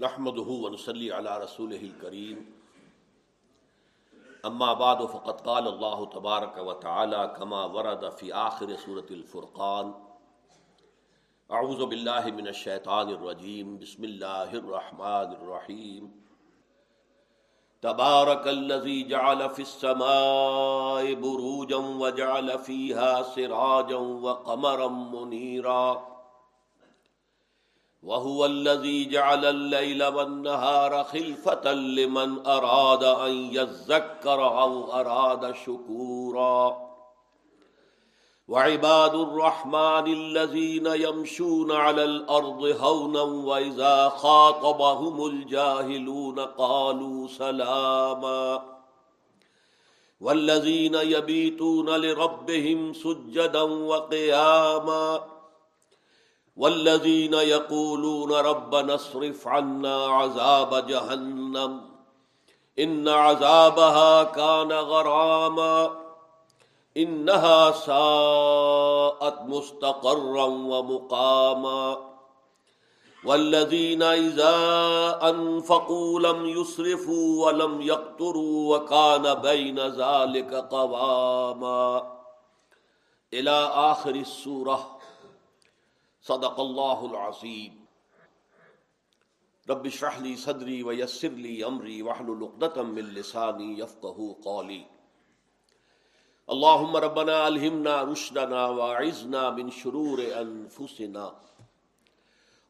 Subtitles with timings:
[0.00, 2.52] نحمده ونصلي على رسوله الكريم.
[4.44, 9.94] اما بعد، فقد قال الله تبارك وتعالى كما ورد في آخر سورة الفرقان
[11.50, 16.24] اعوذ بالله من الشيطان الرجيم، بسم الله الرحمن الرحيم.
[17.82, 26.17] تبارك الذي جعل في السماء بروجا وجعل فيها سراجا وقمرا منيرا.
[28.02, 36.88] وهو الذي جعل الليل والنهار خلفة لمن أراد أن يذكر أو أراد شكورا
[38.48, 48.62] وعباد الرحمن الذين يمشون على الأرض هونا وإذا خاطبهم الجاهلون قالوا سلاما
[50.20, 55.37] والذين يبيتون لربهم سجدا وقياما
[56.58, 61.80] والذين يقولون ربنا اصرف عنا عذاب جهنم
[62.78, 65.90] ان عذابها كان غراما
[66.96, 71.98] انها ساءت مستقرا ومقاما
[73.24, 74.54] والذين اذا
[75.22, 82.12] انفقوا لم يسرفوا ولم يقتروا وكان بين ذلك قواما
[83.32, 84.97] الى اخر السوره
[86.26, 87.84] صدق اللہ العظیم.
[89.68, 94.84] رب اشرح لي صدری ويسر لي امری واحلل عقدة من لساني يفقهوا قولي
[96.48, 101.30] اللهم ربنا الهمنا رشدنا واعذنا من شرور انفسنا.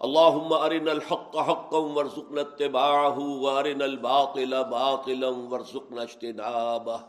[0.05, 7.05] اللهم ارنا الحق حقا وارزقنا اتباعه وارنا الباطل باطلا وارزقنا اجتنابه.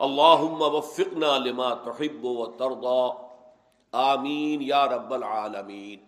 [0.00, 3.29] اللهم وفقنا لما تحب وترضى
[3.92, 6.04] آمین یا رب العالمین۔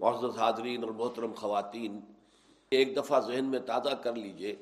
[0.00, 2.00] معزز حاضرین اور محترم خواتین،
[2.72, 4.54] ایک دفعہ ذہن میں تازہ کر لیجیے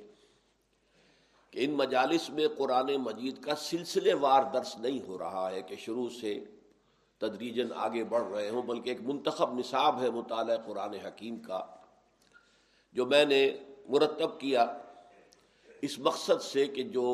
[1.50, 5.77] کہ ان مجالس میں قرآن مجید کا سلسلے وار درس نہیں ہو رہا ہے کہ
[5.77, 6.39] شروع سے
[7.18, 11.61] تدریجن آگے بڑھ رہے ہوں، بلکہ ایک منتخب نصاب ہے مطالعہ قرآن حکیم کا،
[12.92, 13.46] جو میں نے
[13.89, 14.67] مرتب کیا
[15.83, 17.06] اس مقصد سے کہ جو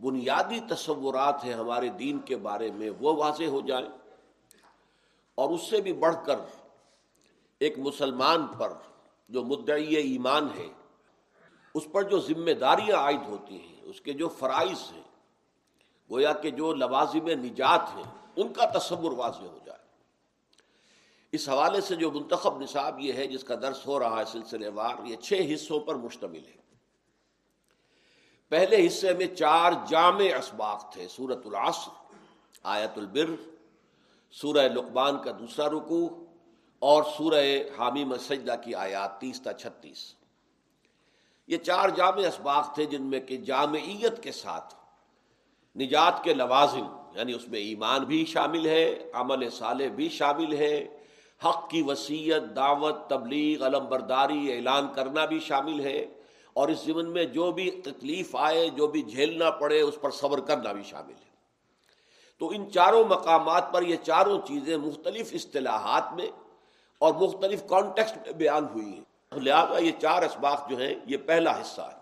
[0.00, 3.88] بنیادی تصورات ہیں ہمارے دین کے بارے میں، وہ واضح ہو جائیں۔
[5.34, 6.36] اور اس سے بھی بڑھ کر
[7.60, 8.72] ایک مسلمان پر
[9.28, 10.66] جو مدعی ایمان ہے،
[11.74, 15.02] اس پر جو ذمہ داریاں عائد ہوتی ہیں، اس کے جو فرائض ہیں،
[16.10, 19.78] گویا کہ جو لوازم نجات ہیں، ان کا تصور واضح ہو جائے۔
[21.32, 24.68] اس حوالے سے جو منتخب نصاب یہ ہے، جس کا درس ہو رہا ہے سلسلے
[24.68, 26.60] وار، یہ چھ حصوں پر مشتمل ہے۔
[28.50, 31.90] پہلے حصے میں چار جامع اسباق تھے سورت العصر،
[32.62, 33.30] آیت البر،
[34.30, 36.08] سورہ لقمان کا دوسرا رکوع،
[36.78, 37.44] اور سورہ
[37.78, 40.14] حامی مسجدہ کی آیات تیس تا چھتیس۔
[41.48, 44.74] یہ چار جامع اسباق تھے جن میں کہ جامعیت کے ساتھ
[45.76, 50.98] نجات کے لوازم یعنی اس میں ایمان بھی شامل ہے، عمل صالح بھی شامل ہے،
[51.44, 56.06] حق کی وسیعت دعوت، تبلیغ، علم برداری، اعلان کرنا بھی شامل ہے۔
[56.52, 60.40] اور اس زمن میں جو بھی تکلیف آئے، جو بھی جھیلنا پڑے، اس پر صبر
[60.40, 61.30] کرنا بھی شامل ہے۔
[62.38, 66.26] تو ان چاروں مقامات پر یہ چاروں چیزیں مختلف اصطلاحات میں
[66.98, 69.00] اور مختلف کانٹیکسٹ میں بیان ہوئی ہیں۔
[69.32, 72.00] لہٰذا یہ چار اسباق جو ہیں، یہ پہلا حصہ ہے۔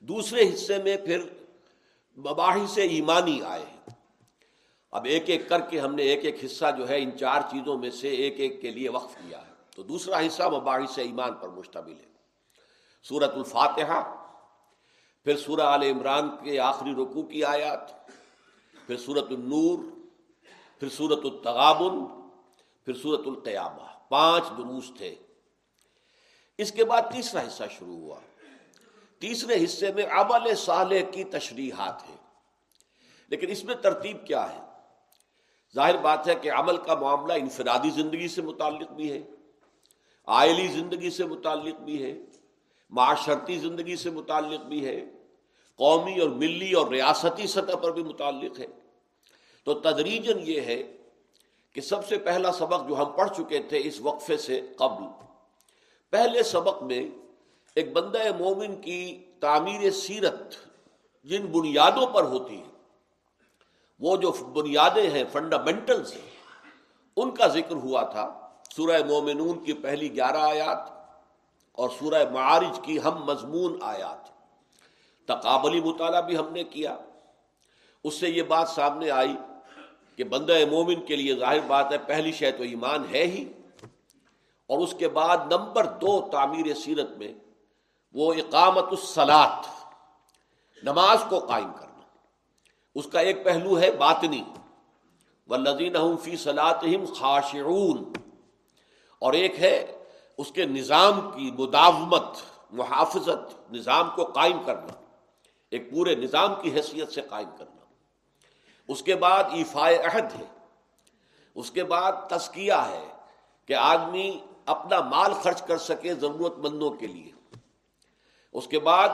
[0.00, 1.22] دوسرے حصے میں پھر
[2.16, 3.90] مباحث ایمانی آئے ہیں۔
[4.90, 7.78] اب ایک ایک کر کے ہم نے ایک ایک حصہ جو ہے، ان چار چیزوں
[7.78, 11.48] میں سے ایک ایک کے لیے وقف کیا ہے۔ تو دوسرا حصہ مباحث ایمان پر
[11.48, 12.13] مشتمل ہے۔
[13.08, 14.26] سورت الفاتحہ،
[15.24, 18.06] پھر سورہ عال عمران کے آخری رکوع کی آیات،
[18.86, 19.78] پھر سورت النور،
[20.80, 22.06] پھر سورت التغابن،
[22.84, 25.14] پھر سورت القیامہ۔ پانچ دروس تھے۔
[26.58, 28.20] اس کے بعد تیسرا حصہ شروع ہوا۔
[29.18, 32.16] تیسرے حصے میں عمل صالح کی تشریحات ہیں۔
[33.28, 34.60] لیکن اس میں ترتیب کیا ہے؟
[35.74, 39.22] ظاہر بات ہے کہ عمل کا معاملہ انفرادی زندگی سے متعلق بھی ہے،
[40.26, 42.18] آئلی زندگی سے متعلق بھی ہے۔
[42.90, 45.04] معاشرتی زندگی سے متعلق بھی ہے،
[45.78, 48.66] قومی اور ملی اور ریاستی سطح پر بھی متعلق ہے۔
[49.64, 50.82] تو تدریجن یہ ہے
[51.74, 55.04] کہ سب سے پہلا سبق جو ہم پڑھ چکے تھے اس وقفے سے قبل،
[56.12, 57.02] پہلے سبق میں
[57.76, 60.54] ایک بندہ مومن کی تعمیر سیرت
[61.24, 62.72] جن بنیادوں پر ہوتی ہے،
[64.00, 66.30] وہ جو بنیادیں ہیں فنڈامنٹلز ہیں،
[67.16, 68.30] ان کا ذکر ہوا تھا۔
[68.76, 70.93] سورہ مومنون کی پہلی گیارہ آیات
[71.74, 74.34] اور سورہ معارج کی ہم مضمون آیات۔
[75.28, 76.96] تقابلی مطالعہ بھی ہم نے کیا۔
[78.04, 79.36] اس سے یہ بات سامنے آئی
[80.16, 83.52] کہ بندہ مومن کے لیے ظاہر بات ہے، پہلی شے تو ایمان ہے ہی۔
[84.66, 87.34] اور اس کے بعد نمبر دو تعمیر سیرت میں
[88.12, 89.66] وہ اقامت السلاط
[90.82, 92.00] نماز کو قائم کرنا۔
[92.94, 94.42] اس کا ایک پہلو ہے باطنی۔
[95.46, 98.12] و لذین فی صلاحم خاشعون۔
[99.18, 100.03] اور ایک ہے
[100.38, 102.24] اس کے نظام کی مداومت،
[102.70, 105.04] محافظت، نظام کو قائم کرنا،
[105.70, 107.84] ایک پورے نظام کی حیثیت سے قائم کرنا۔
[108.88, 110.44] اس کے بعد ایفائے عہد ہے۔
[111.54, 113.08] اس کے بعد تزکیہ ہے
[113.66, 117.32] کہ آدمی اپنا مال خرچ کر سکے ضرورت مندوں کے لیے۔
[118.52, 119.08] اس کے بعد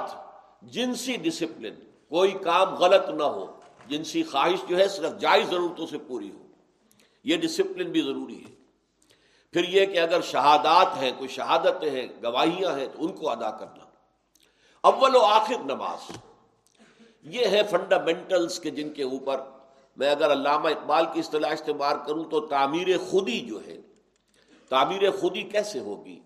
[0.62, 1.74] جنسی ڈسپلن
[2.08, 6.46] کوئی کام غلط نہ ہو، جنسی خواہش جو ہے صرف جائز ضرورتوں سے پوری ہو۔
[7.24, 8.59] یہ ڈسپلن بھی ضروری ہے۔
[9.52, 13.50] پھر یہ کہ اگر شہادات ہیں، کوئی شہادتیں ہیں، گواہیاں ہیں، تو ان کو ادا
[13.50, 13.84] کرنا۔
[14.80, 16.16] اول و آخر نماز۔
[17.22, 19.40] یہ ہے فنڈامنٹلز کے جن کے اوپر
[19.96, 23.80] میں اگر علامہ اقبال کی اصطلاح استعمال کروں تو تعمیر خودی جو ہے،
[24.68, 26.20] تعمیر خودی کیسے ہوگی؟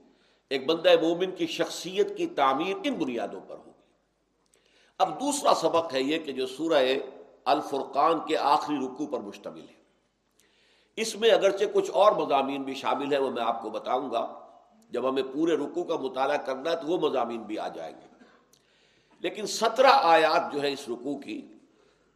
[0.51, 3.71] ایک بندہ مومن کی شخصیت کی تعمیر ان بنیادوں پر ہوگی؟
[4.99, 6.85] اب دوسرا سبق ہے یہ کہ جو سورہ
[7.45, 9.84] الفرقان کے آخری رکو پر مشتمل ہے۔
[10.97, 14.41] اس میں اگرچہ کچھ اور مضامین بھی شامل ہیں، وہ میں آپ کو بتاؤں گا۔
[14.91, 18.07] جب ہمیں پورے رکو کا مطالعہ کرنا ہے تو وہ مضامین بھی آ جائیں گے۔
[19.21, 21.49] لیکن سترہ آیات جو ہے اس رکو کی،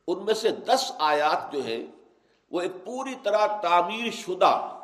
[0.07, 1.79] ان میں سے دس آیات جو ہے
[2.51, 4.79] وہ ایک پوری طرح تعمیر شدہ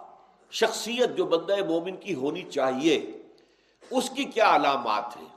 [0.51, 3.23] شخصیت جو بندہ مومن کی ہونی چاہیے،
[3.91, 5.29] اس کی کیا علامات ہیں؟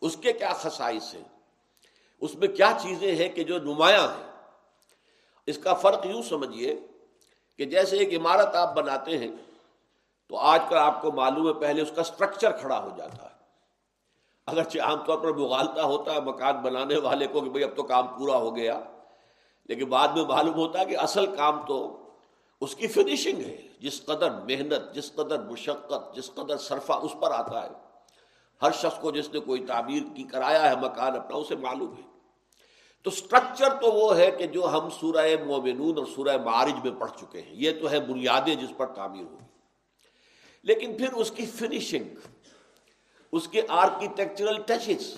[0.00, 1.24] اس کے کیا خصائص ہیں؟
[2.20, 4.32] اس میں کیا چیزیں ہیں کہ جو نمایاں ہیں؟
[5.46, 6.80] اس کا فرق یوں سمجھیے
[7.60, 9.28] کہ جیسے ایک عمارت آپ بناتے ہیں،
[10.28, 13.34] تو آج کل آپ کو معلوم ہے پہلے اس کا سٹرکچر کھڑا ہو جاتا ہے۔
[14.46, 17.82] اگرچہ عام طور پر مغالتا ہوتا ہے، مکان بنانے والے کو کہ بھئی اب تو
[17.82, 18.80] کام پورا ہو گیا،
[19.68, 22.06] لیکن بعد میں معلوم ہوتا ہے کہ اصل کام تو
[22.60, 27.30] اس کی فنیشنگ ہے۔ جس قدر محنت، جس قدر مشقت، جس قدر صرفہ اس پر
[27.30, 27.68] آتا ہے،
[28.62, 32.09] ہر شخص کو جس نے کوئی تعبیر کی، کرایا ہے مکان اپنا، اسے معلوم ہے۔
[33.02, 37.10] تو سٹرکچر تو وہ ہے کہ جو ہم سورہ مومنون اور سورہ معارج میں پڑھ
[37.18, 39.48] چکے ہیں، یہ تو ہے بنیادیں جس پر تعمیر ہوگی
[40.64, 42.04] لیکن پھر اس کی فنیشنگ
[43.32, 45.14] اس کے آرکیٹیکچرل ٹچز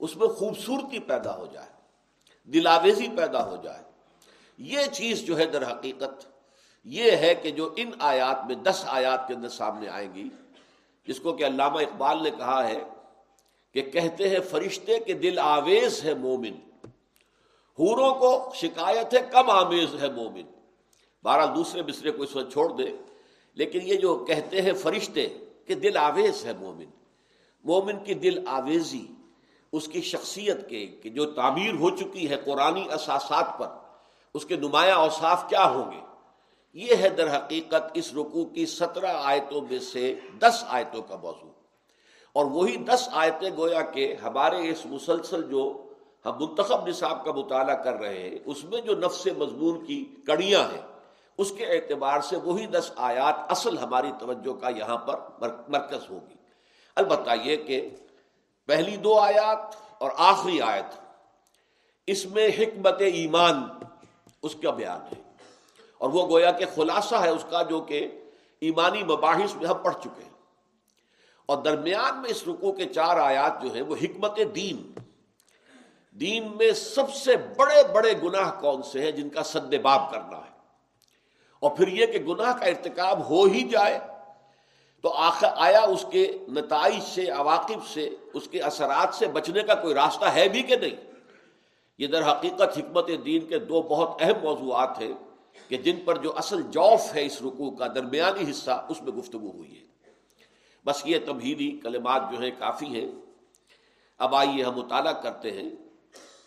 [0.00, 1.68] اس میں خوبصورتی پیدا ہو جائے،
[2.48, 3.82] دلاویزی پیدا ہو جائے۔
[4.58, 6.26] یہ چیز جو ہے در حقیقت
[6.84, 10.28] یہ ہے کہ جو ان آیات میں دس آیات کے اندر سامنے آئیں گی،
[11.08, 12.80] جس کو کہ علامہ اقبال نے کہا ہے
[13.74, 16.69] کہ کہتے ہیں فرشتے کے دل آویز ہے مومن۔
[17.80, 20.42] ہوروں کو شکایت ہے، کم آمیز ہے مومن۔
[21.24, 22.96] بہرحال دوسرے مصرے کو اس وقت چھوڑ دے
[23.54, 25.28] لیکن یہ جو کہتے ہیں فرشتے
[25.66, 26.84] کہ دل آویز ہے مومن۔
[27.64, 29.06] مومن کی دل آویزی،
[29.72, 33.68] اس کی شخصیت کے کہ جو تعمیر ہو چکی ہے قرآن اساسات پر،
[34.34, 36.00] اس کے نمایاں اوصاف کیا ہوں گے؟
[36.72, 41.50] یہ ہے در حقیقت اس رکوع کی سترہ آیتوں میں سے دس آیتوں کا موضوع۔
[42.32, 45.89] اور وہی دس آیتیں گویا کہ ہمارے اس مسلسل جو
[46.26, 50.64] ہم منتخب نصاب کا مطالعہ کر رہے ہیں، اس میں جو نفس مضمون کی کڑیاں
[50.64, 50.82] ہیں،
[51.38, 55.20] اس کے اعتبار سے وہی دس آیات اصل ہماری توجہ کا یہاں پر
[55.68, 56.34] مرکز ہوگی۔
[56.96, 57.90] البتہ یہ کہ
[58.66, 61.00] پہلی دو آیات اور آخری آیت،
[62.06, 63.64] اس میں حکمت ایمان
[64.42, 65.22] اس کا بیان ہے۔
[65.98, 68.08] اور وہ گویا کہ خلاصہ ہے اس کا جو کہ
[68.60, 70.30] ایمانی مباحث میں ہم پڑھ چکے ہیں۔
[71.46, 74.92] اور درمیان میں اس رکو کے چار آیات جو ہیں، وہ حکمت دین
[76.10, 80.36] دین میں سب سے بڑے بڑے گناہ کون سے ہیں جن کا سد باب کرنا
[80.36, 80.50] ہے؟
[81.60, 83.98] اور پھر یہ کہ گناہ کا ارتکاب ہو ہی جائے
[85.02, 89.74] تو آخر آیا اس کے نتائج سے، عواقب سے، اس کے اثرات سے بچنے کا
[89.74, 91.10] کوئی راستہ ہے بھی کہ نہیں؟
[91.98, 95.12] یہ در حقیقت حکمت دین کے دو بہت اہم موضوعات ہیں
[95.68, 99.50] کہ جن پر جو اصل جوف ہے اس رکوع کا، درمیانی حصہ، اس میں گفتگو
[99.50, 100.10] ہوئی ہے۔
[100.86, 103.10] بس یہ تبہیلی کلمات جو ہیں کافی ہیں۔
[104.18, 105.89] اب آئیے ہم مطالعہ کرتے ہیں۔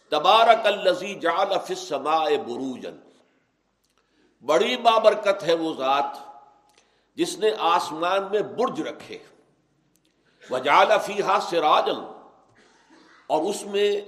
[0.09, 2.97] تبارک الزی جال السماء بروجن
[4.45, 6.17] بڑی بابرکت ہے وہ ذات
[7.15, 9.17] جس نے آسمان میں برج رکھے۔
[10.49, 11.99] وجال فیحا سراجن
[13.27, 14.01] اور اس میں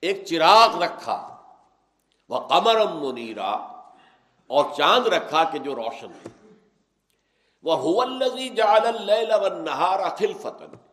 [0.00, 1.42] ایک چراغ رکھا۔
[2.28, 3.72] وہ قمرم منیرا۔
[4.46, 6.28] اور چاند رکھا کہ جو روشن ہے
[7.62, 8.04] وہ
[8.56, 10.91] جال النہارا خلفتن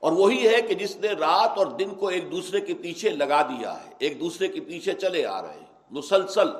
[0.00, 3.42] اور وہی ہے کہ جس نے رات اور دن کو ایک دوسرے کے پیچھے لگا
[3.42, 6.50] دیا ہے، ایک دوسرے کے پیچھے چلے آ رہے ہیں۔ مسلسل،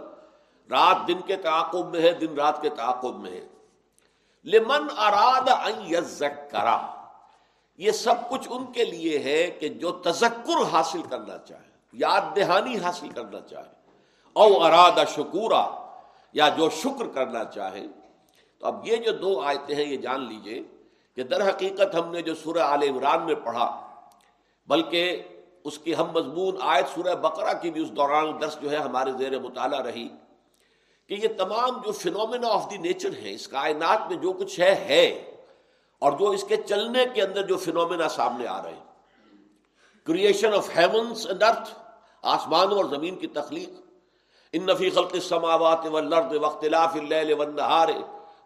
[0.71, 3.47] رات دن کے تعاقب میں ہے، دن رات کے تعاقب میں ہے۔
[4.45, 7.07] لمن اراد کرا
[7.77, 12.79] یہ سب کچھ ان کے لیے ہے کہ جو تذکر حاصل کرنا چاہے، یاد دہانی
[12.79, 13.75] حاصل کرنا چاہے،
[14.33, 15.71] او ارادہ شکورا،
[16.33, 17.87] یا جو شکر کرنا چاہے۔
[18.59, 20.63] تو اب یہ جو دو آیتیں ہیں، یہ جان لیجیے۔
[21.17, 23.81] کہ در حقیقت ہم نے جو سورہ عال عمران میں پڑھا،
[24.69, 25.23] بلکہ
[25.65, 29.11] اس کی ہم مضمون آیت سورہ بقرہ کی بھی اس دوران درس جو ہے ہمارے
[29.19, 30.09] زیر مطالعہ رہی
[31.07, 34.75] کہ یہ تمام جو فنومینا آف دی نیچر ہے اس کائنات میں جو کچھ ہے
[34.75, 35.33] ہے
[35.99, 38.85] اور جو اس کے چلنے کے اندر جو فنومینا سامنے آ رہے ہیں۔
[40.07, 41.71] Creation of heavens and earth
[42.23, 43.69] آسمانوں اور زمین کی تخلیق۔
[44.53, 47.89] ان نفی خلق السماوات والارض واختلاف اللیل والنہار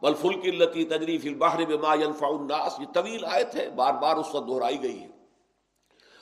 [0.02, 4.34] والفلک التي تجری فی البحر بما ينفع الناس یہ طویل آیت ہے بار بار اس
[4.34, 5.08] وقت دہرائی گئی ہے۔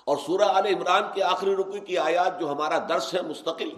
[0.07, 3.71] اور سورہ آل عمران کے آخری رکو کی آیات جو ہمارا درس ہے، مستقل،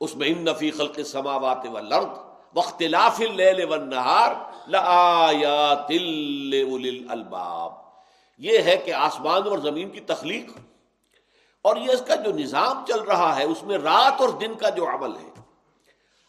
[0.00, 2.18] اس میں ان نفی خلق السماوات والارض
[2.54, 4.32] واختلاف اللیل والنہار
[4.68, 7.72] لآیات لأولی الالباب
[8.38, 10.50] یہ ہے کہ آسمان اور زمین کی تخلیق
[11.62, 14.68] اور یہ اس کا جو نظام چل رہا ہے، اس میں رات اور دن کا
[14.68, 15.31] جو عمل ہے۔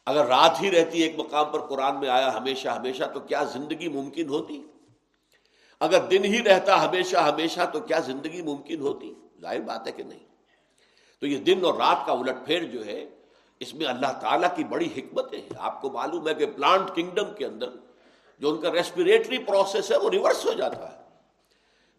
[0.05, 3.87] اگر رات ہی رہتی ایک مقام پر قرآن میں آیا ہمیشہ ہمیشہ تو کیا زندگی
[3.87, 4.63] ممکن ہوتی؟
[5.79, 10.03] اگر دن ہی رہتا ہمیشہ ہمیشہ تو کیا زندگی ممکن ہوتی؟ ظاہر بات ہے کہ
[10.03, 10.19] نہیں۔
[11.19, 13.05] تو یہ دن اور رات کا الٹ پھیر جو ہے،
[13.59, 17.33] اس میں اللہ تعالیٰ کی بڑی حکمت ہے آپ کو معلوم ہے کہ پلانٹ کنگڈم
[17.37, 17.69] کے اندر
[18.39, 21.03] جو ان کا ریسپریٹری پروسیس ہے، وہ ریورس ہو جاتا ہے۔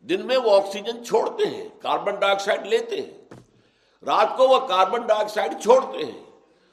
[0.00, 3.40] دن میں وہ آکسیجن چھوڑتے ہیں کاربن ڈائی آکسائڈ لیتے ہیں۔
[4.04, 6.25] رات کو وہ کاربن ڈائی آکسائڈ چھوڑتے ہیں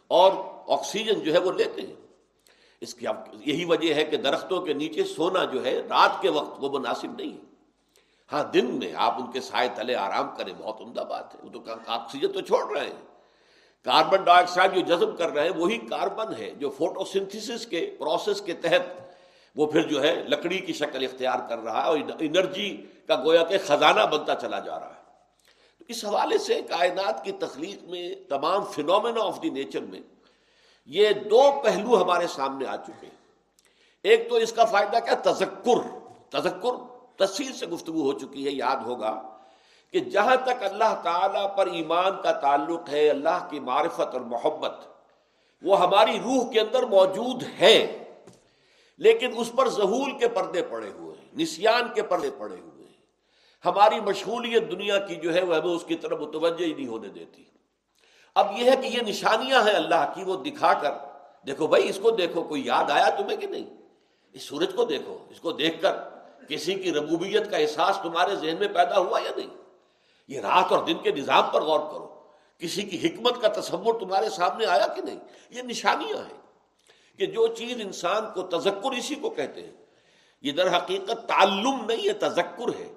[0.08, 0.32] اور
[0.74, 1.96] آکسیجن جو ہے وہ لیتے ہیں۔
[2.82, 6.64] اس کی یہی وجہ ہے کہ درختوں کے نیچے سونا جو ہے رات کے وقت
[6.64, 7.52] وہ مناسب نہیں ہے۔
[8.32, 11.50] ہاں دن میں آپ ان کے سائے تلے آرام کریں، بہت عمدہ بات ہے۔ وہ
[11.50, 13.12] تو آکسیجن تو چھوڑ رہے ہیں۔
[13.84, 17.96] کاربن ڈائی آکسائڈ جو جذب کر رہے ہیں، وہی کاربن ہے جو فوٹو سنتھس کے
[18.00, 19.02] پروسیس کے تحت
[19.56, 23.44] وہ پھر جو ہے لکڑی کی شکل اختیار کر رہا ہے اور انرجی کا گویا
[23.44, 25.02] کہ خزانہ بنتا چلا جا رہا ہے۔
[25.80, 30.00] تو اس حوالے سے کائنات کی تخلیق میں تمام فنومینا آف دی نیچر میں
[30.86, 33.22] یہ دو پہلو ہمارے سامنے آ چکے ہیں۔
[34.04, 38.76] ایک تو اس کا فائدہ کیا؟ تذکر۔ تذکر تفصیل سے گفتگو ہو چکی ہے، یاد
[38.76, 39.38] ہوگا
[39.92, 44.76] کہ جہاں تک اللہ تعالی پر ایمان کا تعلق ہے، اللہ کی معرفت اور محبت،
[45.62, 48.04] وہ ہماری روح کے اندر موجود ہے
[48.98, 53.02] لیکن اس پر ظہول کے پردے پڑے ہوئے ہیں، نسیان کے پردے پڑے ہوئے ہیں۔
[53.66, 57.08] ہماری مشغولیت دنیا کی جو ہے، وہ ہمیں اس کی طرف متوجہ ہی نہیں ہونے
[57.08, 57.44] دیتی۔
[58.36, 60.92] اب یہ ہے کہ یہ نشانیاں ہیں اللہ کی وہ دکھا کر۔
[61.48, 63.66] دیکھو بھائی، اس کو دیکھو، کوئی یاد آیا تمہیں کہ نہیں؟
[64.34, 65.96] اس سورج کو دیکھو، اس کو دیکھ کر
[66.50, 69.48] کسی کی ربوبیت کا احساس تمہارے ذہن میں پیدا ہوا یا نہیں؟
[70.28, 72.22] یہ رات اور دن کے نظام پر غور کرو۔
[72.58, 75.20] کسی کی حکمت کا تصور تمہارے سامنے آیا کہ نہیں؟
[75.50, 76.42] یہ نشانیاں ہیں
[77.18, 79.72] کہ جو چیز انسان کو تذکر اسی کو کہتے ہیں۔
[80.42, 82.94] یہ در حقیقت تعلم نہیں ہے تذکر ہے۔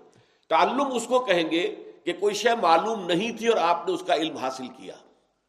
[0.48, 1.74] تعلم اس کو کہیں گے
[2.04, 4.94] کہ کوئی شے معلوم نہیں تھی اور آپ نے اس کا علم حاصل کیا۔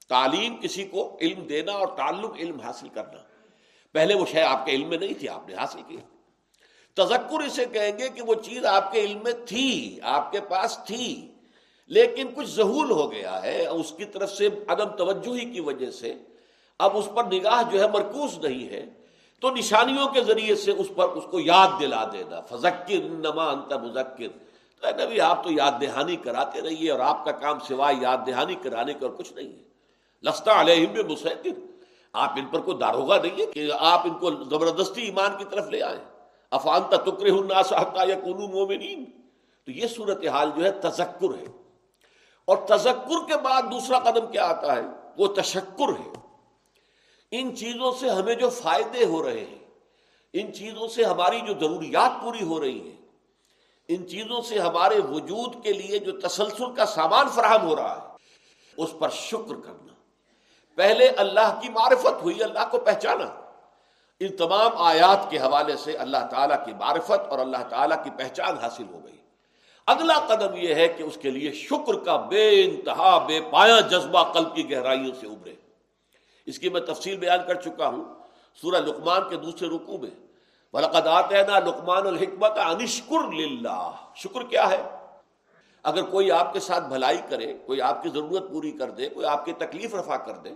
[0.07, 3.17] تعلیم کسی کو علم دینا اور تعلق علم حاصل کرنا۔
[3.91, 5.97] پہلے وہ شے آپ کے علم میں نہیں تھی، آپ نے حاصل کی۔
[6.93, 10.79] تذکر اسے کہیں گے کہ وہ چیز آپ کے علم میں تھی، آپ کے پاس
[10.85, 11.31] تھی،
[11.87, 16.13] لیکن کچھ ظہول ہو گیا ہے۔ اس کی طرف سے عدم توجہی کی وجہ سے
[16.79, 18.85] اب اس پر نگاہ جو ہے مرکوز نہیں ہے۔
[19.41, 23.73] تو نشانیوں کے ذریعے سے اس پر اس کو یاد دلا دینا۔ فذکر نما انت
[23.73, 24.27] مذکر۔
[24.81, 28.55] تو نبی، آپ تو یاد دہانی کراتے رہیے اور آپ کا کام سوائے یاد دہانی
[28.55, 29.64] کرانے کا اور کچھ نہیں ہے۔
[30.23, 31.47] لستا علیہ مسحر
[32.13, 35.67] آپ ان پر کوئی داروغہ نہیں ہے کہ آپ ان کو زبردستی ایمان کی طرف
[35.67, 36.05] لے آئیں۔
[36.51, 39.05] افانتا تکر الناس حقا یا مومنین۔
[39.65, 41.45] تو یہ صورت حال جو ہے تذکر ہے۔
[42.45, 44.81] اور تذکر کے بعد دوسرا قدم کیا آتا ہے؟
[45.17, 46.09] وہ تشکر ہے۔
[47.31, 49.67] ان چیزوں سے ہمیں جو فائدے ہو رہے ہیں،
[50.33, 53.01] ان چیزوں سے ہماری جو ضروریات پوری ہو رہی ہیں،
[53.87, 58.15] ان چیزوں سے ہمارے وجود کے لیے جو تسلسل کا سامان فراہم ہو رہا ہے،
[58.77, 59.94] اس پر شکر کرنا۔
[60.75, 63.25] پہلے اللہ کی معرفت ہوئی، اللہ کو پہچانا۔
[64.19, 68.57] ان تمام آیات کے حوالے سے اللہ تعالیٰ کی معرفت اور اللہ تعالیٰ کی پہچان
[68.57, 69.17] حاصل ہو گئی۔
[69.87, 74.33] اگلا قدم یہ ہے کہ اس کے لیے شکر کا بے انتہا، بے پایا جذبہ
[74.33, 75.55] قلب کی گہرائیوں سے ابھرے۔
[76.45, 78.03] اس کی میں تفصیل بیان کر چکا ہوں
[78.61, 80.09] سورہ لقمان کے دوسرے رکو میں۔
[80.73, 84.94] بلقد آتے نا لقمان الحکمت انشکر للہ شکر کیا ہے؟
[85.85, 89.25] اگر کوئی آپ کے ساتھ بھلائی کرے، کوئی آپ کی ضرورت پوری کر دے، کوئی
[89.25, 90.49] آپ کی تکلیف رفع کر دے،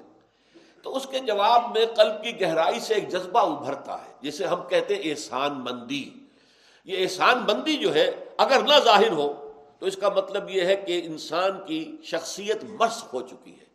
[0.82, 4.68] تو اس کے جواب میں قلب کی گہرائی سے ایک جذبہ ابھرتا ہے، جسے ہم
[4.68, 6.10] کہتے ہیں احسان مندی۔
[6.86, 10.76] یہ احسان مندی جو ہے، اگر نہ ظاہر ہو، تو اس کا مطلب یہ ہے
[10.76, 13.66] کہ انسان کی شخصیت مسق ہو چکی ہے،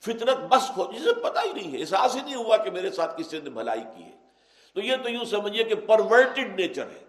[0.00, 3.22] فطرت مسق ہو، جسے پتہ ہی نہیں ہے، احساس ہی نہیں ہوا کہ میرے ساتھ
[3.22, 4.16] کسی نے بھلائی کی ہے۔
[4.74, 7.04] تو یہ تو یوں سمجھیے کہ پرورٹڈ نیچر ہے۔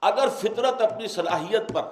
[0.00, 1.82] اگر فطرت اپنی صلاحیت پر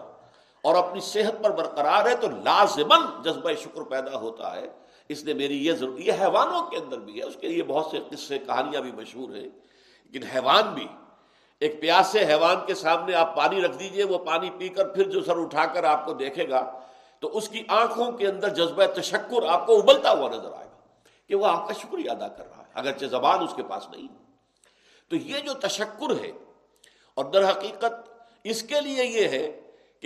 [0.66, 4.66] اور اپنی صحت پر برقرار ہے تو لازمن جذبہ شکر پیدا ہوتا ہے۔
[5.08, 7.90] اس نے میری یہ ضرور، یہ حیوانوں کے اندر بھی ہے، اس کے لیے بہت
[7.90, 9.48] سے قصے، کہانیاں بھی مشہور ہیں۔
[10.04, 10.86] لیکن حیوان بھی،
[11.60, 15.10] ایک پیاس سے حیوان کے سامنے آپ پانی رکھ دیجیے، وہ پانی پی کر پھر
[15.10, 16.70] جو سر اٹھا کر آپ کو دیکھے گا،
[17.20, 20.80] تو اس کی آنکھوں کے اندر جذبہ تشکر آپ کو ابلتا ہوا نظر آئے گا
[21.26, 24.08] کہ وہ آپ کا شکریہ ادا کر رہا ہے، اگرچہ زبان اس کے پاس نہیں۔
[25.10, 26.30] تو یہ جو تشکر ہے،
[27.14, 27.94] اور در حقیقت
[28.44, 29.46] اس کے لیے یہ ہے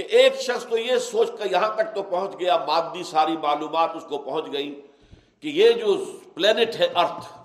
[0.01, 3.91] کہ ایک شخص تو یہ سوچ کر یہاں تک تو پہنچ گیا، مادی ساری معلومات
[3.95, 4.81] اس کو پہنچ گئی
[5.41, 6.05] کہ یہ جو
[6.35, 7.39] پلینٹ ہے ارتھ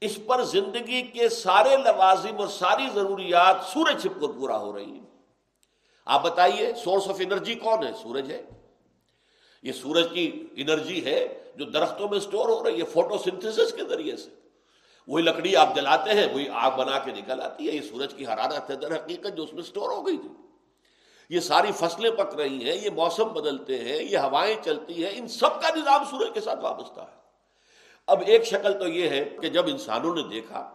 [0.00, 5.04] اس پر زندگی کے سارے لوازم اور ساری ضروریات سورج سے پورا ہو رہی ہیں۔
[6.06, 8.42] آپ بتائیے سورس آف انرجی کون ہے؟ سورج ہے۔
[9.62, 13.84] یہ سورج کی انرجی ہے جو درختوں میں سٹور ہو رہی ہے فوٹو سنتھس کے
[13.84, 14.30] ذریعے سے۔
[15.08, 18.26] وہی لکڑی آپ جلاتے ہیں، وہی آگ بنا کے نکل آتی ہے، یہ سورج کی
[18.26, 20.49] حرارت ہے در حقیقت جو اس میں سٹور ہو گئی تھی۔
[21.30, 25.28] یہ ساری فصلیں پک رہی ہیں، یہ موسم بدلتے ہیں، یہ ہوائیں چلتی ہیں، ان
[25.28, 27.18] سب کا نظام سورج کے ساتھ وابستہ ہے۔
[28.08, 30.68] اب ایک شکل تو یہ ہے کہ جب انسانوں نے دیکھا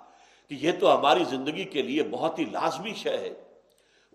[0.48, 3.34] کہ یہ تو ہماری زندگی کے لیے بہت ہی لازمی شے ہے،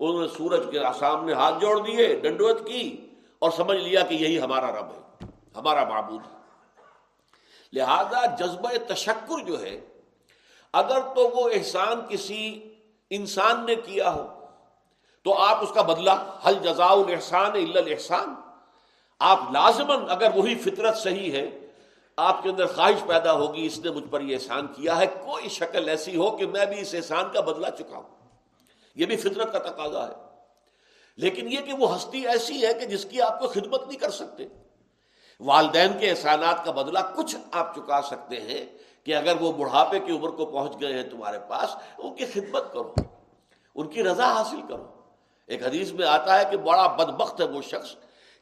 [0.00, 3.06] انہوں نے سورج کے سامنے ہاتھ جوڑ دیے، ڈنڈوت کی
[3.38, 6.38] اور سمجھ لیا کہ یہی ہمارا رب ہے، ہمارا معبود ہے۔
[7.72, 9.78] لہذا جذبہ تشکر جو ہے،
[10.72, 12.42] اگر تو وہ احسان کسی
[13.10, 14.26] انسان نے کیا ہو
[15.24, 16.10] تو آپ اس کا بدلہ
[16.46, 18.34] حل جزا الحسان الحسان
[19.18, 21.50] آپ لازمن اگر وہی فطرت صحیح ہے،
[22.16, 25.48] آپ کے اندر خواہش پیدا ہوگی، اس نے مجھ پر یہ احسان کیا ہے۔ کوئی
[25.48, 28.08] شکل ایسی ہو کہ میں بھی اس احسان کا بدلہ چکا ہوں
[28.94, 30.12] یہ بھی فطرت کا تقاضا ہے۔
[31.16, 34.10] لیکن یہ کہ وہ ہستی ایسی ہے کہ جس کی آپ کو خدمت نہیں کر
[34.10, 34.46] سکتے۔
[35.40, 38.66] والدین کے احسانات کا بدلہ کچھ آپ چکا سکتے ہیں
[39.04, 42.72] کہ اگر وہ بڑھاپے کی عمر کو پہنچ گئے ہیں تمہارے پاس، ان کی خدمت
[42.72, 42.94] کرو،
[43.74, 44.99] ان کی رضا حاصل کرو۔
[45.50, 47.94] ایک حدیث میں آتا ہے کہ بڑا بدبخت ہے وہ شخص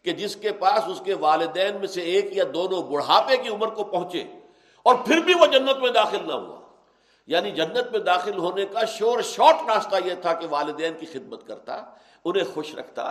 [0.03, 3.67] کہ جس کے پاس اس کے والدین میں سے ایک یا دونوں بڑھاپے کی عمر
[3.67, 4.25] کو پہنچے
[4.83, 6.59] اور پھر بھی وہ جنت میں داخل نہ ہوا۔
[7.27, 11.47] یعنی جنت میں داخل ہونے کا شور شارٹ راستہ یہ تھا کہ والدین کی خدمت
[11.47, 11.83] کرتا،
[12.25, 13.03] انہیں خوش رکھتا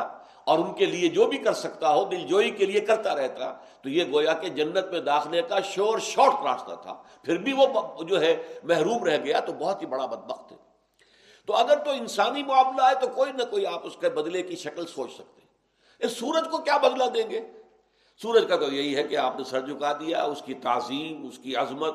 [0.44, 3.54] اور ان کے لیے جو بھی کر سکتا ہو، دل جوئی کے لیے کرتا رہتا۔
[3.82, 6.93] تو یہ گویا کہ جنت میں داخلے کا شور شارٹ راستہ تھا۔
[7.24, 10.57] پھر بھی وہ جو ہے محروم رہ گیا تو بہت ہی بڑا بدبخت ہے۔
[11.47, 14.55] تو اگر تو انسانی معاملہ ہے تو کوئی نہ کوئی آپ اس کے بدلے کی
[14.55, 15.41] شکل سوچ سکتے
[15.99, 17.41] اس سورج کو کیا بدلہ دیں گے؟
[18.21, 21.38] سورج کا تو یہی ہے کہ آپ نے سر جھکا دیا، اس کی تعظیم، اس
[21.38, 21.93] کی عظمت،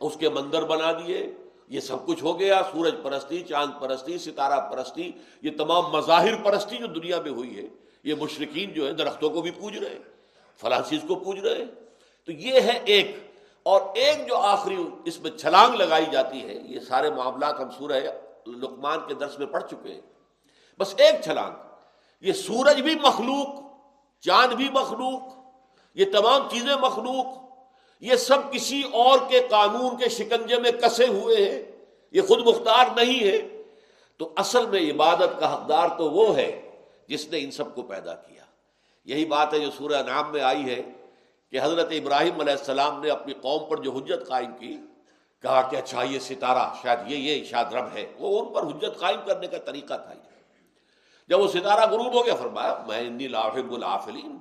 [0.00, 1.32] اس کے مندر بنا دیے۔
[1.68, 6.76] یہ سب کچھ ہو گیا، سورج پرستی، چاند پرستی، ستارہ پرستی، یہ تمام مظاہر پرستی
[6.76, 7.62] جو دنیا میں ہوئی ہے،
[8.04, 10.02] یہ مشرقین جو ہیں درختوں کو بھی پوج رہے ہیں
[10.56, 11.64] فلانسیز کو پوج رہے ہیں۔
[12.24, 13.16] تو یہ ہے ایک۔
[13.62, 17.92] اور ایک جو آخری اس میں چھلانگ لگائی جاتی ہے، یہ سارے معاملات ہم سورہ
[18.56, 20.00] لقمان کے درس میں پڑھ چکے ہیں۔
[20.78, 21.54] بس ایک چھلانگ،
[22.20, 23.60] یہ سورج بھی مخلوق،
[24.20, 25.22] چاند بھی مخلوق،
[25.94, 27.26] یہ تمام چیزیں مخلوق،
[28.00, 31.62] یہ سب کسی اور کے قانون کے شکنجے میں کسے ہوئے ہیں،
[32.12, 33.62] یہ خود مختار نہیں ہے
[34.16, 36.70] تو اصل میں عبادت کا حقدار تو وہ ہے
[37.08, 38.44] جس نے ان سب کو پیدا کیا۔
[39.04, 40.82] یہی بات ہے جو سورہ نام میں آئی ہے
[41.50, 44.76] کہ حضرت ابراہیم علیہ السلام نے اپنی قوم پر جو حجت قائم کی
[45.42, 48.98] کہا کہ اچھا یہ ستارہ، شاید یہ یہ شاید رب ہے۔ وہ ان پر حجت
[48.98, 50.12] قائم کرنے کا طریقہ تھا
[51.28, 54.38] جب وہ ستارہ غروب ہو گیا، فرمایا، میں انی لافب العافلین،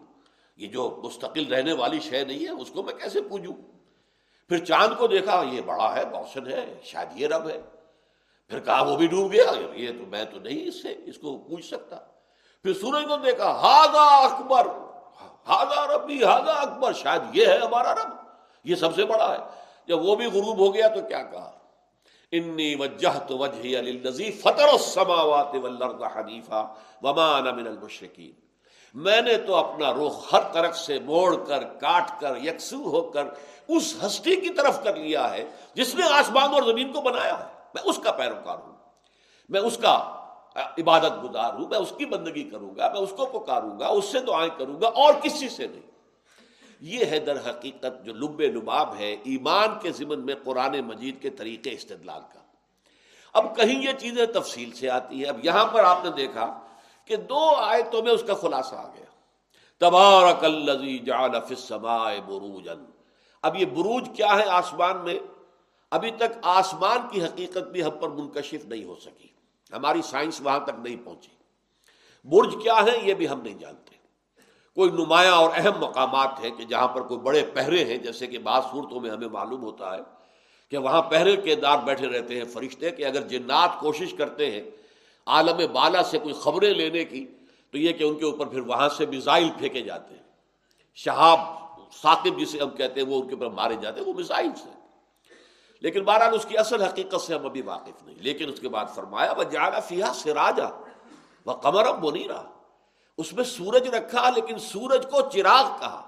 [0.57, 3.53] یہ جو مستقل رہنے والی شے نہیں ہے، اس کو میں کیسے پوجوں؟
[4.49, 7.62] پھر چاند کو دیکھا، یہ بڑا ہے روشن ہے، شاید یہ رب ہے۔
[8.47, 11.38] پھر کہا، وہ بھی ڈوب گیا، یہ تو میں تو نہیں اس سے، اس کو
[11.38, 11.95] پوچھ سکتا۔
[12.63, 14.67] پھر سورج کو دیکھا ہاضا اکبر
[15.47, 18.10] ہاضا ربی ہاضا اکبر، شاید یہ ہے ہمارا رب۔
[18.63, 21.52] یہ سب سے بڑا ہے۔ جب وہ بھی غروب ہو گیا تو کیا کہا؟
[22.32, 26.62] انی وجہت وجہی للذی فطر السماوات والارض حنیفا
[27.02, 28.32] وما انا من المشرکین.
[28.93, 33.23] میں نے تو اپنا رخ ہر طرف سے موڑ کر، کاٹ کر، یکسو ہو کر
[33.67, 37.45] اس ہستی کی طرف کر لیا ہے جس نے آسمان اور زمین کو بنایا ہے۔
[37.73, 38.76] میں اس کا پیروکار ہوں۔
[39.50, 43.26] میں اس کا عبادت گزار ہوں۔ میں اس کی بندگی کروں گا۔ میں اس کو
[43.26, 45.96] پکاروں گا، اس سے دعائیں کروں گا اور کسی سے نہیں۔
[46.80, 51.30] یہ ہے در حقیقت جو لب لباب ہے ایمان کے ضمن میں قرآن مجید کے
[51.30, 52.40] طریقے استدلال کا۔
[53.34, 56.60] اب کہیں یہ چیزیں تفصیل سے آتی ہے اب یہاں پر آپ نے دیکھا
[57.06, 59.06] کہ دو آیتوں میں اس کا خلاصہ آ گیا۔
[59.78, 60.42] تبارک
[61.06, 62.86] جعل فی السماء بروجن
[63.42, 65.20] اب یہ بروج کیا ہے آسمان میں؟
[65.92, 69.28] ابھی تک آسمان کی حقیقت بھی ہم پر منکشف نہیں ہو سکی۔
[69.74, 71.30] ہماری سائنس وہاں تک نہیں پہنچی۔
[72.24, 73.96] برج کیا ہے یہ بھی ہم نہیں جانتے۔
[74.78, 78.40] کوئی نمایاں اور اہم مقامات ہیں کہ جہاں پر کوئی بڑے پہرے ہیں، جیسے کہ
[78.40, 80.02] بعض صورتوں میں ہمیں معلوم ہوتا ہے
[80.72, 84.62] کہ وہاں پہرے کے دار بیٹھے رہتے ہیں فرشتے کہ اگر جنات کوشش کرتے ہیں
[85.26, 87.26] عالم بالا سے کوئی خبریں لینے کی،
[87.72, 90.24] تو یہ کہ ان کے اوپر پھر وہاں سے میزائل پھینکے جاتے ہیں۔
[90.96, 91.40] شہاب
[92.02, 94.70] ثاقب جسے ہم کہتے ہیں، وہ ان کے اوپر مارے جاتے ہیں، وہ میزائل سے۔
[95.82, 98.86] لیکن بہرحال اس کی اصل حقیقت سے ہم ابھی واقف نہیں۔ لیکن اس کے بعد
[98.96, 100.68] فرمایا وہ جانا فیا سے راجا
[101.46, 102.57] وہ قمرم وہ نہیں رہا
[103.17, 106.03] اس میں سورج رکھا لیکن سورج کو چراغ کہا۔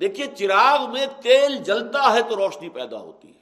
[0.00, 3.40] دیکھیے، چراغ میں تیل جلتا ہے تو روشنی پیدا ہوتی ہے۔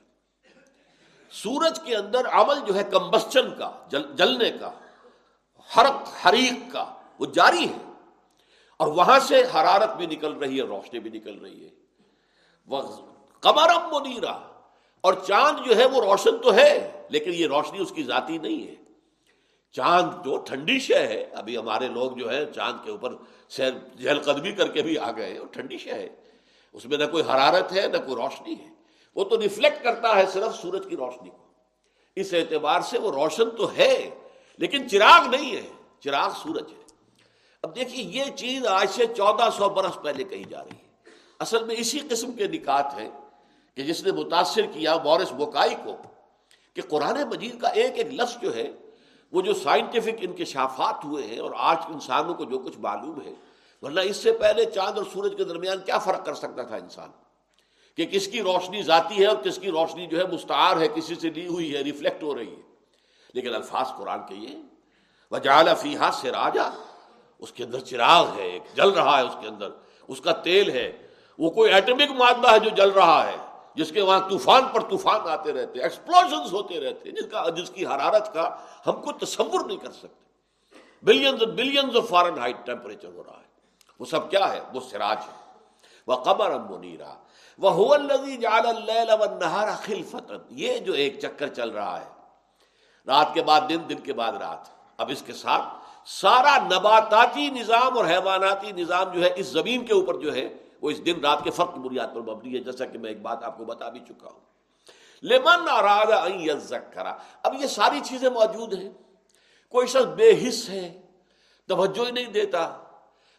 [1.30, 4.70] سورج کے اندر عمل جو ہے کمبسچن کا، جل، جلنے کا،
[5.76, 7.92] حرق، حریق کا، وہ جاری ہے۔
[8.76, 11.70] اور وہاں سے حرارت بھی نکل رہی ہے، روشنی بھی نکل رہی ہے۔
[12.66, 12.82] وہ
[13.40, 14.62] کمرم منیرا۔
[15.00, 18.70] اور چاند جو ہے وہ روشن تو ہے، لیکن یہ روشنی اس کی ذاتی نہیں
[18.70, 18.81] ہے۔
[19.72, 23.14] چاند جو ٹھنڈی شے ہے۔ ابھی ہمارے لوگ جو ہے چاند کے اوپر
[23.48, 26.08] سیر جہل قدمی کر کے بھی آ گئے اور ٹھنڈی شے ہے۔
[26.72, 28.68] اس میں نہ کوئی حرارت ہے، نہ کوئی روشنی ہے۔
[29.14, 31.36] وہ تو ریفلیکٹ کرتا ہے صرف سورج کی روشنی کو۔
[32.16, 34.10] اس اعتبار سے وہ روشن تو ہے،
[34.58, 35.66] لیکن چراغ نہیں ہے۔
[36.00, 36.82] چراغ سورج ہے۔
[37.62, 41.64] اب دیکھیے، یہ چیز آج سے چودہ سو برس پہلے کہی جا رہی ہے۔ اصل
[41.64, 43.10] میں اسی قسم کے نکات ہیں
[43.74, 45.96] کہ جس نے متاثر کیا بورس بوکائی کو
[46.74, 48.70] کہ قرآن مجید کا ایک ایک لفظ جو ہے
[49.32, 53.32] وہ جو سائنٹیفک انکشافات ہوئے ہیں اور آج انسانوں کو جو کچھ معلوم ہے،
[53.82, 57.08] ورنہ اس سے پہلے چاند اور سورج کے درمیان کیا فرق کر سکتا تھا انسان؟
[57.96, 61.14] کہ کس کی روشنی ذاتی ہے اور کس کی روشنی جو ہے مستعار ہے، کسی
[61.14, 62.60] سے لی ہوئی ہے ریفلیکٹ ہو رہی ہے۔
[63.34, 64.56] لیکن الفاظ قرآن کے یہ
[65.30, 66.70] وجال فیحا سے راجا
[67.38, 69.68] اس کے اندر چراغ ہے، ایک جل رہا ہے اس کے اندر،
[70.08, 73.36] اس کا تیل ہے، وہ کوئی ایٹمک مادہ ہے جو جل رہا ہے۔
[73.74, 77.86] جس کے وہاں طوفان پر طوفان آتے رہتے ایکسپلوژنز ہوتے رہتے، جس کا جس کی
[77.86, 78.56] حرارت کا
[78.86, 80.22] ہم کو تصور نہیں کر سکتے۔
[81.02, 82.08] Billions billions of
[82.38, 83.42] Fahrenheit temperature ہو رہا ہے۔
[83.98, 85.42] وہ سب کیا ہے؟ وہ سراج ہے۔
[86.06, 87.14] وہ قبر منیرا
[87.58, 87.96] وہ
[89.40, 92.06] نہارا خلفت یہ جو ایک چکر چل رہا ہے۔
[93.06, 95.64] رات کے بعد دن دن کے بعد رات۔ اب اس کے ساتھ
[96.06, 100.48] سارا نباتاتی نظام اور حیواناتی نظام جو ہے، اس زمین کے اوپر جو ہے
[100.82, 103.44] وہ اس دن رات کے فرق بنیاد پر مبنی ہے، جیسا کہ میں ایک بات
[103.44, 104.40] آپ کو بتا بھی چکا ہوں۔
[105.22, 105.66] لمن
[106.94, 108.90] کرا اب یہ ساری چیزیں موجود ہیں۔
[109.68, 111.00] کوئی شخص بے حص ہے،
[111.68, 112.78] توجہ ہی نہیں دیتا۔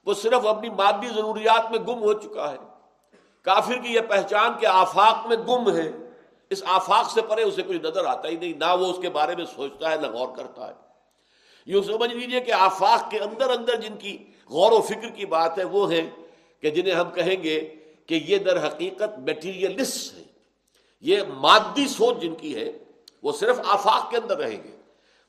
[0.06, 2.58] وہ صرف اپنی مادی ضروریات میں گم ہو چکا ہے۔
[3.42, 5.92] کافر کی یہ پہچان کے آفاق میں گم ہے۔
[6.50, 9.36] اس آفاق سے پرے اسے کچھ نظر آتا ہی نہیں، نہ وہ اس کے بارے
[9.36, 10.74] میں سوچتا ہے، نہ غور کرتا ہے۔
[11.66, 14.18] یوں سمجھ لیجیے کہ آفاق کے اندر اندر جن کی
[14.50, 16.10] غور و فکر کی بات ہے، وہ ہے
[16.63, 20.23] کہ جنہیں ہم کہیں گے کہ یہ در حقیقت میٹیریلسٹ ہے
[21.02, 22.71] یہ مادی سوچ جن کی ہے،
[23.23, 24.78] وہ صرف آفاق کے اندر رہیں گے۔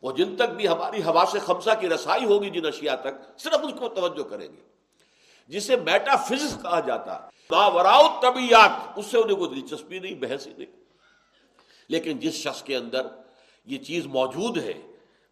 [0.03, 3.55] وہ جن تک بھی ہماری ہوا سے خمسہ کی رسائی ہوگی جن اشیاء تک، صرف
[3.55, 4.63] اس کو توجہ کریں گے۔
[5.49, 7.19] جسے میٹا فزکس کہا جاتا
[7.51, 10.77] ماوراؤ طبیعت اس سے انہیں کوئی دلچسپی نہیں، بحث ہی نہیں۔
[11.89, 13.07] لیکن جس شخص کے اندر
[13.67, 14.73] یہ چیز موجود ہے،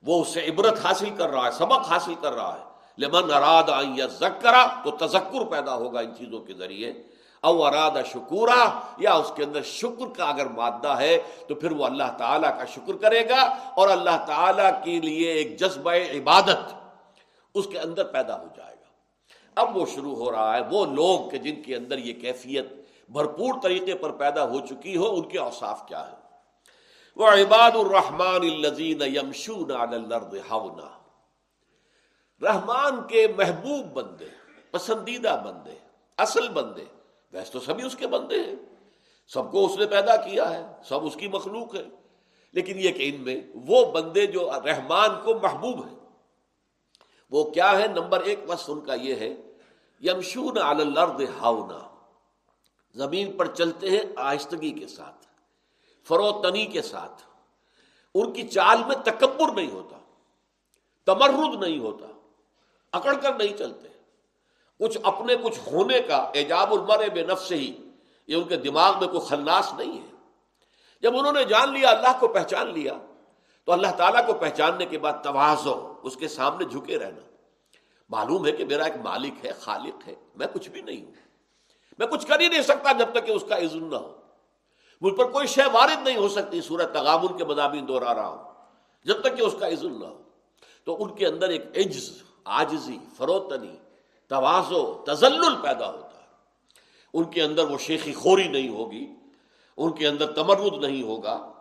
[0.03, 3.69] وہ اس سے عبرت حاصل کر رہا ہے، سبق حاصل کر رہا ہے۔ لمن اراد
[3.97, 6.93] یا زکرا تو تذکر پیدا ہوگا ان چیزوں کے ذریعے،
[7.45, 8.63] او اراد شکورا،
[8.99, 11.17] یا اس کے اندر شکر کا اگر مادہ ہے،
[11.49, 13.43] تو پھر وہ اللہ تعالیٰ کا شکر کرے گا،
[13.77, 16.73] اور اللہ تعالیٰ کے لیے ایک جذبہ عبادت
[17.55, 21.29] اس کے اندر پیدا ہو جائے گا۔ اب وہ شروع ہو رہا ہے، وہ لوگ
[21.31, 22.67] کہ جن کے اندر یہ کیفیت
[23.11, 26.21] بھرپور طریقے پر پیدا ہو چکی ہو، ان کے اوصاف کیا ہے
[27.17, 29.71] وہ عباد الرحمان الزین یمشون
[30.51, 30.89] ہونا
[32.43, 34.29] رحمان کے محبوب بندے،
[34.71, 35.75] پسندیدہ بندے،
[36.17, 36.85] اصل بندے۔
[37.33, 38.57] ویسے تو سبھی اس کے بندے ہیں۔
[39.29, 41.85] سب کو اس نے پیدا کیا ہے، سب اس کی مخلوق ہے۔
[42.53, 45.97] لیکن یہ کہ ان میں وہ بندے جو رحمان کو محبوب ہے
[47.31, 49.37] وہ کیا ہے نمبر ایک بس ان کا یہ ہے،
[50.01, 51.79] یمشون الارض ہاؤنا۔
[52.95, 55.27] زمین پر چلتے ہیں آہستگی کے ساتھ،
[56.09, 57.23] فروتنی کے ساتھ۔
[58.15, 59.99] ان کی چال میں تکبر نہیں ہوتا،
[61.07, 62.07] تمرد نہیں ہوتا۔
[62.93, 63.89] اکڑ کر نہیں چلتے۔
[64.79, 67.89] کچھ اپنے کچھ ہونے کا ایجاب المر بے نفس ہی،
[68.27, 70.13] یہ ان کے دماغ میں کوئی خلناس نہیں ہے۔
[71.01, 72.93] جب انہوں نے جان لیا، اللہ کو پہچان لیا،
[73.65, 77.21] تو اللہ تعالیٰ کو پہچاننے کے بعد توازو اس کے سامنے جھکے رہنا۔
[78.09, 81.13] معلوم ہے کہ میرا ایک مالک ہے، خالق ہے، میں کچھ بھی نہیں ہوں۔
[81.99, 84.17] میں کچھ کر ہی نہیں سکتا جب تک کہ اس کا عزن نہ ہو۔
[85.01, 88.53] مجھ پر کوئی شے وارد نہیں ہو سکتی سورت تغامن کے مضامین دوہرا رہا ہوں۔
[89.05, 90.23] جب تک کہ اس کا عزن نہ ہو۔
[90.85, 93.77] تو ان کے اندر ایک عجز آجزی فروتنی
[94.27, 96.27] توازو تزلل پیدا ہوتا ہے۔
[97.15, 99.15] ان کے اندر وہ شیخی خوری نہیں ہوگی،
[99.77, 101.53] ان کے اندر تمرد نہیں ہوگا۔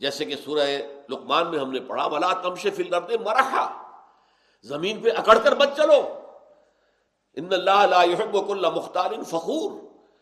[0.00, 0.66] جیسے کہ سورہ
[1.08, 3.82] لقمان میں ہم نے پڑھا بلا تمش فلر مرحا۔
[4.62, 6.20] زمین پہ اکڑ کر بچ چلو۔
[7.34, 9.70] ان اللہ لا يحب كل مختار فخور۔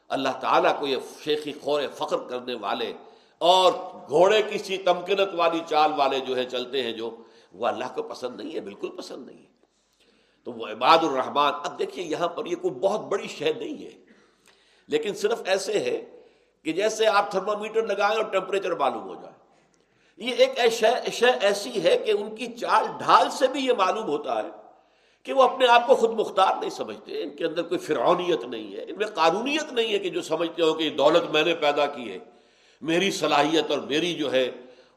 [0.09, 2.93] اللہ تعالیٰ کو یہ شیخی خور فخر کرنے والے
[3.39, 3.73] اور
[4.09, 7.17] گھوڑے کی سی تمکنت والی چال والے جو ہے چلتے ہیں جو،
[7.53, 9.46] وہ اللہ کو پسند نہیں ہے، بالکل پسند نہیں ہے۔
[10.47, 13.91] تو وہ عباد الرحمان اب دیکھیے یہاں پر یہ کوئی بہت بڑی شہ نہیں ہے۔
[14.89, 16.05] لیکن صرف ایسے ہے
[16.63, 19.35] کہ جیسے آپ تھرمامیٹر لگائیں اور ٹیمپریچر معلوم ہو جائے۔
[20.17, 20.73] یہ ایک
[21.13, 24.49] شے ایسی ہے کہ ان کی چال ڈھال سے بھی یہ معلوم ہوتا ہے
[25.23, 28.77] کہ وہ اپنے آپ کو خود مختار نہیں سمجھتے۔ ان کے اندر کوئی فرعونیت نہیں
[28.77, 31.87] ہے، ان میں قانونیت نہیں ہے کہ جو سمجھتے ہو کہ دولت میں نے پیدا
[31.87, 32.19] کی ہے۔
[32.81, 34.51] میری صلاحیت اور میری جو ہے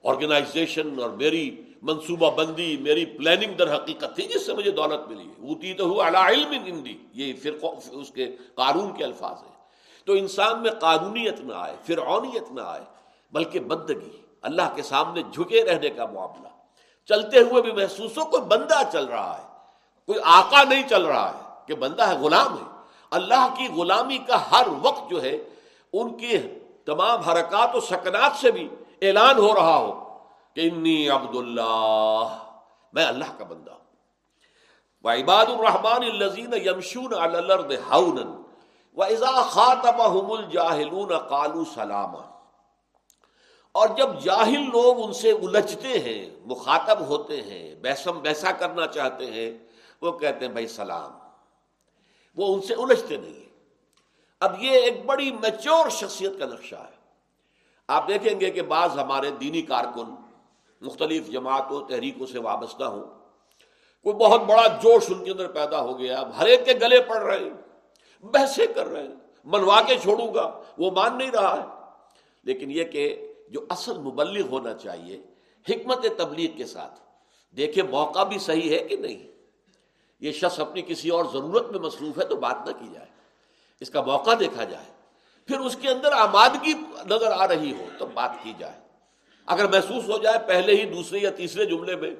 [0.03, 5.49] آرگنائزیشن اور میری منصوبہ بندی، میری پلاننگ در حقیقت تھی، جس سے مجھے دولت ملی
[5.49, 9.59] اوتی تو ہوا علم ہندی یہ فرق اس کے قانون کے الفاظ ہیں۔
[10.05, 12.81] تو انسان میں قانونیت نہ آئے، فرعونیت نہ آئے،
[13.31, 16.47] بلکہ بندگی، اللہ کے سامنے جھکے رہنے کا معاملہ۔
[17.07, 19.47] چلتے ہوئے بھی محسوس ہو، کوئی بندہ چل رہا ہے،
[20.05, 24.51] کوئی آقا نہیں چل رہا ہے کہ بندہ ہے، غلام ہے۔ اللہ کی غلامی کا
[24.51, 25.37] ہر وقت جو ہے،
[25.93, 26.37] ان کی
[26.85, 28.67] تمام حرکات و سکنات سے بھی
[29.01, 30.08] اعلان ہو رہا ہو۔
[30.59, 32.51] کہ انی عبد اللہ
[32.93, 33.79] میں اللہ کا بندہ ہوں۔
[35.03, 38.41] وعباد الرحمن الزین یمشون الارض حونا
[38.95, 42.39] واذا خاطبهم الجاهلون قالوا سلاما۔
[43.71, 49.25] اور جب جاہل لوگ ان سے الجھتے ہیں، مخاطب ہوتے ہیں، بیسم بیسا کرنا چاہتے
[49.25, 49.57] ہیں،
[50.01, 51.11] وہ کہتے ہیں بھائی سلام۔
[52.35, 53.65] وہ ان سے الجھتے نہیں ہیں۔
[54.39, 56.99] اب یہ ایک بڑی میچور شخصیت کا نقشہ ہے۔
[57.87, 60.15] آپ دیکھیں گے کہ بعض ہمارے دینی کارکن
[60.81, 63.03] مختلف جماعتوں، تحریکوں سے وابستہ ہوں۔
[64.03, 67.01] کوئی بہت بڑا جوش ان کے اندر پیدا ہو گیا۔ اب ہر ایک کے گلے
[67.01, 67.49] پڑ رہے ہیں
[68.25, 71.67] بحثے کر رہے ہیں۔ منوا کے چھوڑوں گا، وہ مان نہیں رہا ہے۔
[72.43, 75.21] لیکن یہ کہ جو اصل مبلغ ہونا چاہیے،
[75.69, 76.99] حکمت تبلیغ کے ساتھ۔
[77.57, 79.27] دیکھیں موقع بھی صحیح ہے کہ نہیں۔
[80.19, 83.05] یہ شخص اپنی کسی اور ضرورت میں مصروف ہے تو بات نہ کی جائے۔
[83.79, 84.85] اس کا موقع دیکھا جائے۔
[85.47, 86.73] پھر اس کے اندر آمادگی
[87.05, 88.88] نظر آ رہی ہو تو بات کی جائے۔
[89.49, 92.11] اگر محسوس ہو جائے پہلے ہی دوسرے یا تیسرے جملے میں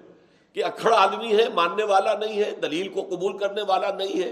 [0.54, 4.32] کہ اکھڑ آدمی ہے، ماننے والا نہیں ہے، دلیل کو قبول کرنے والا نہیں ہے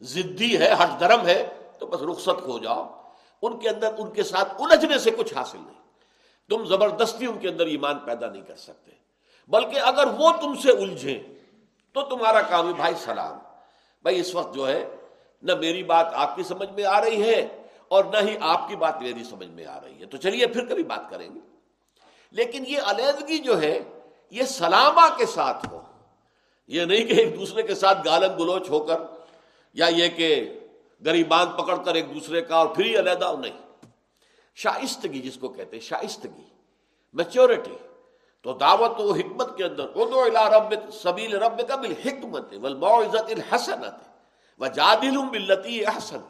[0.00, 3.02] ضدی ہے ہٹ درم ہے، تو بس رخصت ہو جاؤ۔
[3.42, 5.80] ان کے اندر، ان کے ساتھ الجھنے سے کچھ حاصل نہیں۔
[6.48, 8.92] تم زبردستی ان کے اندر ایمان پیدا نہیں کر سکتے۔
[9.48, 11.20] بلکہ اگر وہ تم سے الجھیں،
[11.92, 13.38] تو تمہارا کام ہے بھائی سلام۔
[14.02, 14.96] بھائی اس وقت جو ہے،
[15.42, 18.76] نہ میری بات آپ کی سمجھ میں آ رہی ہے اور نہ ہی آپ کی
[18.76, 21.51] بات میری سمجھ میں آ رہی ہے۔ تو چلیے پھر کبھی بات کریں گے۔
[22.32, 23.78] لیکن یہ علیحدگی جو ہے،
[24.30, 25.80] یہ سلامہ کے ساتھ ہو۔
[26.66, 28.96] یہ نہیں کہ ایک دوسرے کے ساتھ گالن گلوچ ہو کر
[29.74, 30.58] یا یہ کہ
[31.04, 33.86] گریبان پکڑ کر ایک دوسرے کا اور پھر ہی علیحدہ نہیں۔
[34.54, 36.48] شائستگی جس کو کہتے ہیں، شائستگی
[37.12, 37.76] میچورٹی
[38.42, 44.08] تو دعوت و حکمت کے اندر ادو الا رب سبیل رب کا بالحکمت والموعظت الحسنت
[44.60, 46.20] وجادل باللتی احسن۔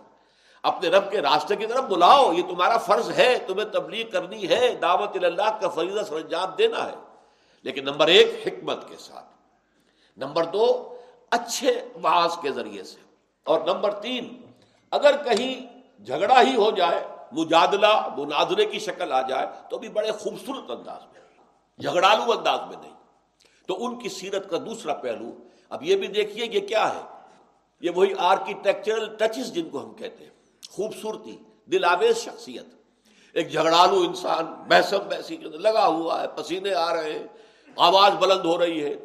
[0.63, 4.77] اپنے رب کے راستے کی طرف بلاؤ، یہ تمہارا فرض ہے، تمہیں تبلیغ کرنی ہے،
[4.83, 6.95] دعوت اللہ کا فریضہ سر انجام دینا ہے۔
[7.63, 9.25] لیکن نمبر ایک، حکمت کے ساتھ۔
[10.17, 10.97] نمبر دو،
[11.31, 13.01] اچھے بعض کے ذریعے سے۔
[13.45, 14.43] اور نمبر تین،
[14.91, 20.13] اگر کہیں جھگڑا ہی ہو جائے، مجادلہ، مناظرے کی شکل آ جائے، تو بھی بڑے
[20.13, 21.21] خوبصورت انداز میں۔
[21.79, 22.95] جھگڑالو انداز میں نہیں۔
[23.67, 25.31] تو ان کی سیرت کا دوسرا پہلو۔
[25.71, 27.01] اب یہ بھی دیکھیے یہ کیا ہے۔
[27.81, 32.65] یہ وہی آرکیٹیکچرل ٹچز جن کو ہم کہتے ہیں۔ خوبصورتی دل آویز شخصیت۔
[33.33, 37.27] ایک جھگڑالو انسان بحثم بحثی کے لگا ہوا ہے، پسینے آ رہے ہیں،
[37.77, 38.97] آواز بلند ہو رہی ہے۔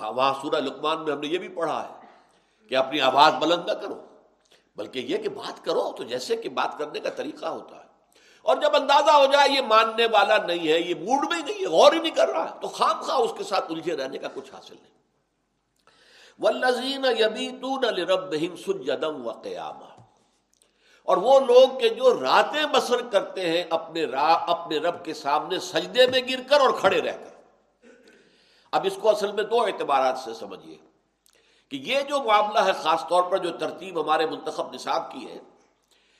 [0.00, 1.94] وہاں سورہ لقمان میں ہم نے یہ بھی پڑھا ہے
[2.68, 4.06] کہ اپنی آواز بلند نہ کرو،
[4.76, 7.84] بلکہ یہ کہ بات کرو تو جیسے کہ بات کرنے کا طریقہ ہوتا ہے۔
[8.42, 11.66] اور جب اندازہ ہو جائے یہ ماننے والا نہیں ہے، یہ موڈ میں نہیں ہے،
[11.66, 14.54] غور ہی نہیں کر رہا، تو خام خواہ اس کے ساتھ الجھے رہنے کا کچھ
[14.54, 15.00] حاصل نہیں۔
[16.38, 19.74] ولزین سجدم و قیام
[21.02, 25.58] اور وہ لوگ کے جو راتیں بسر کرتے ہیں، اپنے را، اپنے رب کے سامنے
[25.58, 27.30] سجدے میں گر کر اور کھڑے رہ کر۔
[28.72, 30.78] اب اس کو اصل میں دو اعتبارات سے سمجھیے
[31.68, 35.38] کہ یہ جو معاملہ ہے، خاص طور پر جو ترتیب ہمارے منتخب نصاب کی ہے،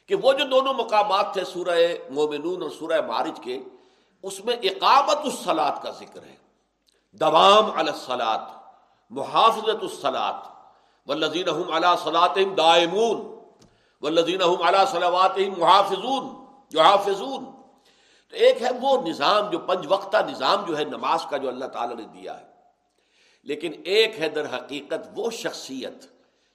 [0.06, 1.78] کہ وہ جو دونوں مقامات تھے، سورہ
[2.10, 3.58] مومنون اور سورہ مارج کے،
[4.22, 6.36] اس میں اقامت السلاد کا ذکر ہے۔
[7.12, 8.38] دوام السلاد
[9.10, 10.32] محافظت السلاد
[11.06, 13.29] والذین هم علی صلاتهم دائمون۔
[14.00, 15.60] والذین هم علی صلواتهم
[16.72, 17.44] محافظون
[18.28, 21.64] تو ایک ہے وہ نظام جو پنج وقتہ نظام جو ہے نماز کا جو اللہ
[21.64, 22.46] تعالی نے دیا ہے۔
[23.42, 26.04] لیکن ایک ہے در حقیقت وہ شخصیت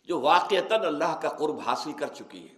[0.03, 2.53] جو واقعتاً اللہ کا قرب حاصل کر چکی ہے،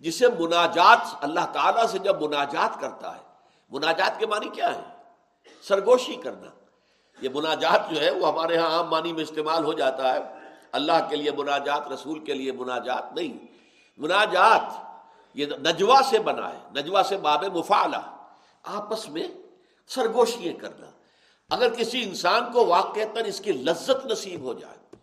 [0.00, 3.20] جسے مناجات اللہ تعالیٰ سے جب مناجات کرتا ہے،
[3.70, 4.80] مناجات کے معنی کیا ہے؟
[5.62, 6.50] سرگوشی کرنا۔
[7.20, 10.18] یہ مناجات جو ہے وہ ہمارے ہاں عام معنی میں استعمال ہو جاتا ہے۔
[10.72, 13.55] اللہ کے لیے مناجات، رسول کے لیے مناجات نہیں۔
[13.96, 14.62] مناجات،
[15.34, 17.96] یہ نجوا سے بنا ہے نجوا سے باب مفالہ
[18.62, 19.28] آپس میں
[19.86, 20.86] سرگوشیاں کرنا۔
[21.50, 24.96] اگر کسی انسان کو واقع اس کی لذت نصیب ہو جائے،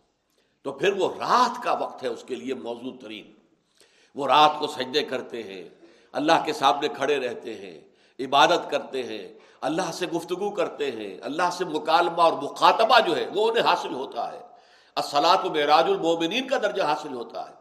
[0.61, 3.33] تو پھر وہ رات کا وقت ہے اس کے لیے موضوع ترین۔
[4.15, 5.69] وہ رات کو سجدے کرتے ہیں،
[6.11, 7.81] اللہ کے سامنے کھڑے رہتے ہیں،
[8.19, 13.29] عبادت کرتے ہیں، اللہ سے گفتگو کرتے ہیں، اللہ سے مکالمہ اور مخاطبہ جو ہے،
[13.35, 14.41] وہ انہیں حاصل ہوتا ہے۔
[14.95, 17.52] اصلاط و معراج المومنین کا درجہ حاصل ہوتا ہے۔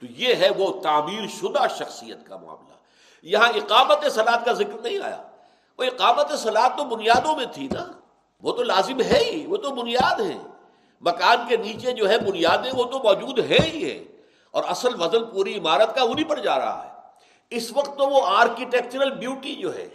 [0.00, 2.74] تو یہ ہے وہ تعمیر شدہ شخصیت کا معاملہ۔
[3.22, 5.22] یہاں اقامت سلاد کا ذکر نہیں آیا۔
[5.78, 7.92] وہ اقامت سلاد تو بنیادوں میں تھی نا۔
[8.42, 10.38] وہ تو لازم ہے ہی، وہ تو بنیاد ہے۔
[11.00, 14.04] مکان کے نیچے جو ہے بنیادیں وہ تو موجود ہے ہی ہے
[14.50, 16.90] اور اصل وزن پوری عمارت کا انہیں پر جا رہا ہے۔
[17.50, 19.88] اس وقت تو وہ آرکیٹیکچرل بیوٹی جو ہے،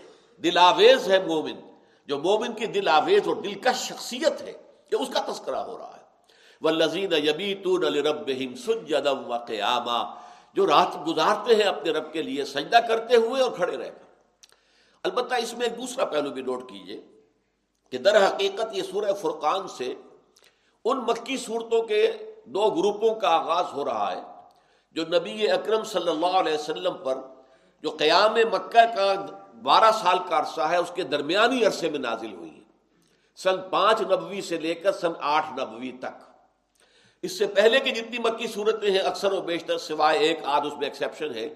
[0.44, 1.56] دل آویز ہے مومن۔
[2.06, 4.54] جو مومن کی دل آویز اور دلکش شخصیت ہے
[4.90, 6.05] کہ اس کا تذکرہ ہو رہا ہے۔
[6.66, 7.54] وہ لذین یبی
[8.04, 8.30] رب
[8.66, 10.00] سجدم و قیامہ
[10.54, 14.04] جو رات گزارتے ہیں اپنے رب کے لیے سجدہ کرتے ہوئے اور کھڑے رہ کر۔
[15.04, 17.02] البتہ اس میں ایک دوسرا پہلو بھی نوٹ کیجیے
[17.94, 19.94] کہ در حقیقت یہ سورہ فرقان سے
[20.86, 22.02] ان مکی صورتوں کے
[22.46, 24.22] دو گروپوں کا آغاز ہو رہا ہے
[24.96, 27.18] جو نبی اکرم صلی اللہ علیہ وسلم پر
[27.84, 29.14] جو قیام مکہ کا
[29.62, 32.64] بارہ سال کا عرصہ ہے، اس کے درمیانی عرصے میں نازل ہوئی ہے
[33.40, 36.25] سن پانچ نبوی سے لے کر سن آٹھ نبوی تک۔
[37.22, 40.74] اس سے پہلے کی جتنی مکی صورتیں ہیں اکثر و بیشتر سوائے ایک آدھ اس
[40.74, 41.50] میں ایکسیپشن ہے،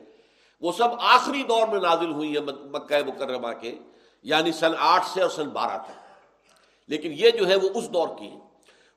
[0.61, 3.77] وہ سب آخری دور میں نازل ہوئی ہیں مکہ مکرمہ کے
[4.23, 5.99] یعنی سن آٹھ سے اور سن بارہ تک۔
[6.87, 8.39] لیکن یہ جو ہے وہ اس دور کی ہے۔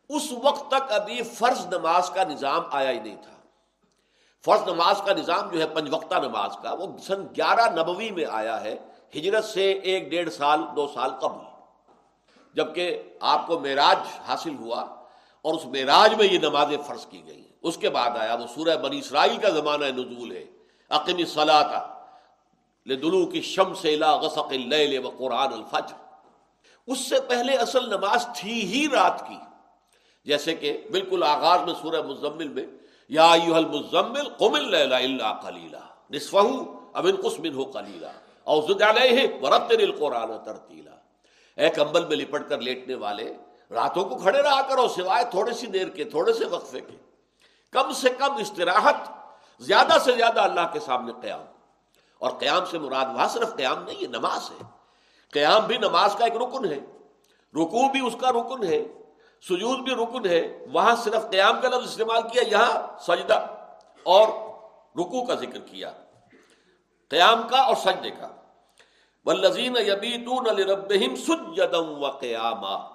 [0.08, 3.32] اس وقت تک ابھی فرض نماز کا نظام آیا ہی نہیں تھا۔
[4.44, 8.24] فرض نماز کا نظام جو ہے، پنج وقتہ نماز کا، وہ سن گیارہ نبوی میں
[8.30, 8.76] آیا ہے،
[9.16, 11.44] ہجرت سے ایک ڈیڑھ سال، دو سال قبل۔
[12.54, 13.98] جبکہ آپ کو معراج
[14.28, 15.01] حاصل ہوا
[15.42, 18.46] اور اس معراج میں یہ نمازیں فرض کی گئی ہیں۔ اس کے بعد آیا وہ
[18.54, 20.44] سورہ بنی اسرائیل کا زمانہ نزول ہے۔
[20.88, 21.92] عقیم صلاح
[22.88, 25.94] لدلو کی شم سے غسق اللیل و قرآن الفجر۔
[26.86, 29.36] اس سے پہلے اصل نماز تھی ہی رات کی۔
[30.24, 32.66] جیسے کہ بالکل آغاز میں سورہ مزمل میں
[33.08, 36.36] یا ایوہ المزمل قم اللیل الا قلیلا نصفہ
[36.92, 38.10] اب انقص منہ قلیلا
[38.44, 40.94] اوزد علیہ ورتل القرآن ترتیلا۔
[41.56, 43.34] اے کمبل میں لپٹ کر لیٹنے والے
[43.72, 46.96] راتوں کو کھڑے رہا کرو، سوائے تھوڑی سی دیر کے، تھوڑے سے وقفے کے۔
[47.70, 48.96] کم سے کم استراحت،
[49.60, 51.40] زیادہ سے زیادہ اللہ کے سامنے قیام۔
[52.18, 54.64] اور قیام سے مراد وہاں صرف قیام نہیں ہے نماز ہے۔
[55.32, 56.78] قیام بھی نماز کا ایک رکن ہے۔
[57.54, 58.84] رکوع بھی اس کا رکن ہے۔
[59.42, 63.46] سجود بھی رکن ہے۔ وہاں صرف قیام کا لفظ استعمال کیا، یہاں سجدہ
[64.02, 64.28] اور
[65.00, 65.90] رکوع کا ذکر کیا۔
[67.08, 68.28] قیام کا اور سجدے کا۔
[69.24, 72.91] ولزین یبیتون لربہم سجدم و قیاما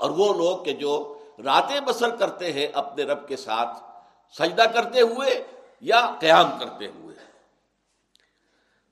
[0.00, 3.78] اور وہ لوگ کہ جو راتیں بسر کرتے ہیں اپنے رب کے ساتھ،
[4.32, 5.46] سجدہ کرتے ہوئے
[5.80, 7.16] یا قیام کرتے ہوئے۔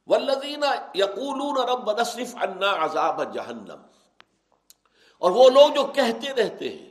[0.06, 3.82] ولزین یقولون رب نصرف عنا عذاب جہنم
[5.18, 6.90] اور وہ لوگ جو کہتے رہتے ہیں،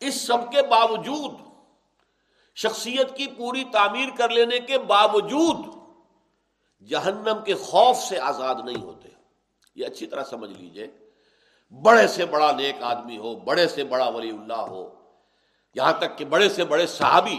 [0.00, 1.34] اس سب کے باوجود،
[2.54, 5.56] شخصیت کی پوری تعمیر کر لینے کے باوجود
[6.88, 9.08] جہنم کے خوف سے آزاد نہیں ہوتے۔
[9.74, 11.01] یہ اچھی طرح سمجھ لیجیے۔
[11.72, 14.94] بڑے سے بڑا نیک آدمی ہو، بڑے سے بڑا ولی اللہ ہو،
[15.74, 17.38] یہاں تک کہ بڑے سے بڑے صحابی،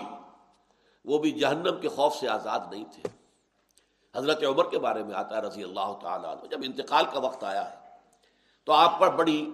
[1.06, 3.10] وہ بھی جہنم کے خوف سے آزاد نہیں تھے۔
[4.16, 7.72] حضرت عمر کے بارے میں آتا ہے رضی اللہ تعالیٰ جب انتقال کا وقت آیا
[7.72, 7.76] ہے،
[8.66, 9.52] تو آپ پر بڑی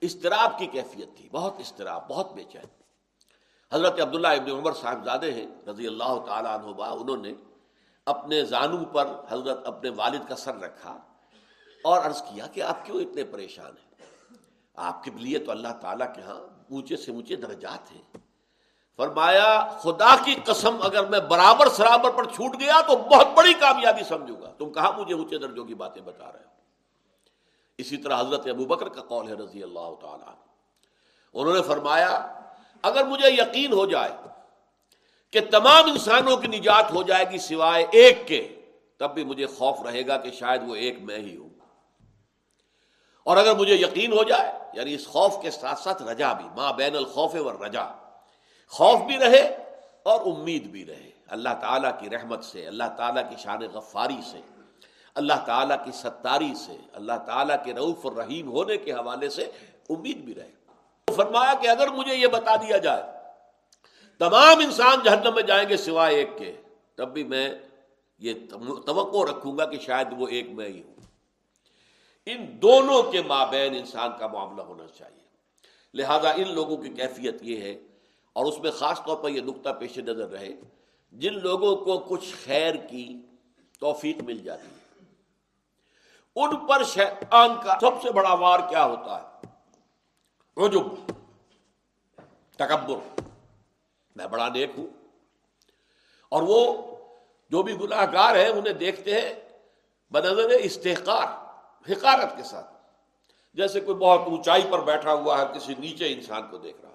[0.00, 2.66] استراب کی کیفیت تھی، بہت استراب بہت بے چین۔
[3.72, 7.32] حضرت عبداللہ ابن عمر صاحبزادے ہیں، رضی اللہ تعالیٰ عنہ انہوں نے
[8.04, 10.98] اپنے زانو پر حضرت اپنے والد کا سر رکھا
[11.84, 13.87] اور عرض کیا کہ آپ کیوں اتنے پریشان ہیں؟
[14.78, 18.02] آپ کے لیے تو اللہ تعالیٰ کے ہاں اونچے سے اونچے درجات ہیں۔
[18.96, 24.04] فرمایا، خدا کی قسم اگر میں برابر سرابر پر چھوٹ گیا تو بہت بڑی کامیابی
[24.04, 26.48] سمجھوں گا۔ تم کہاں مجھے اونچے درجوں کی باتیں بتا رہے ہو؟
[27.78, 30.34] اسی طرح حضرت ابو بکر کا قول ہے رضی اللہ تعالیٰ
[31.34, 32.32] انہوں نے فرمایا،
[32.82, 34.10] اگر مجھے یقین ہو جائے
[35.30, 38.60] کہ تمام انسانوں کی نجات ہو جائے گی سوائے ایک کے،
[38.96, 41.57] تب بھی مجھے خوف رہے گا کہ شاید وہ ایک میں ہی ہوں۔
[43.28, 46.72] اور اگر مجھے یقین ہو جائے یعنی اس خوف کے ساتھ ساتھ رجا بھی ماں
[46.72, 47.84] بین الخوف و رجا
[48.68, 49.42] خوف بھی رہے
[50.02, 54.40] اور امید بھی رہے۔ اللہ تعالیٰ کی رحمت سے، اللہ تعالیٰ کی شان غفاری سے،
[55.14, 59.50] اللہ تعالیٰ کی ستاری سے، اللہ تعالیٰ کے رعف الرحیم ہونے کے حوالے سے
[59.90, 60.52] امید بھی رہے۔
[61.16, 63.02] فرمایا کہ اگر مجھے یہ بتا دیا جائے،
[64.18, 66.52] تمام انسان جہنم میں جائیں گے سوائے ایک کے،
[66.94, 67.48] تب بھی میں
[68.18, 68.34] یہ
[68.86, 70.97] توقع رکھوں گا کہ شاید وہ ایک میں ہی ہوں۔
[72.30, 75.26] ان دونوں کے مابین انسان کا معاملہ ہونا چاہیے۔
[75.94, 77.78] لہذا ان لوگوں کی کیفیت یہ ہے
[78.32, 80.48] اور اس میں خاص طور پر یہ نقطہ پیش نظر رہے،
[81.12, 83.16] جن لوگوں کو کچھ خیر کی
[83.80, 85.04] توفیق مل جاتی ہے،
[86.36, 89.46] ان پر شیطان کا سب سے بڑا وار کیا ہوتا ہے؟
[90.66, 91.12] رجب
[92.56, 93.20] تکبر۔
[94.16, 94.86] میں بڑا نیک ہوں۔
[96.28, 96.82] اور وہ
[97.50, 99.34] جو بھی گناہ گار ہیں، انہیں دیکھتے ہیں،
[100.10, 101.47] بنظر استحقار۔
[101.90, 102.66] حقارت کے ساتھ۔
[103.54, 106.88] جیسے کوئی بہت اونچائی پر بیٹھا ہوا ہے، کسی نیچے انسان کو دیکھ رہا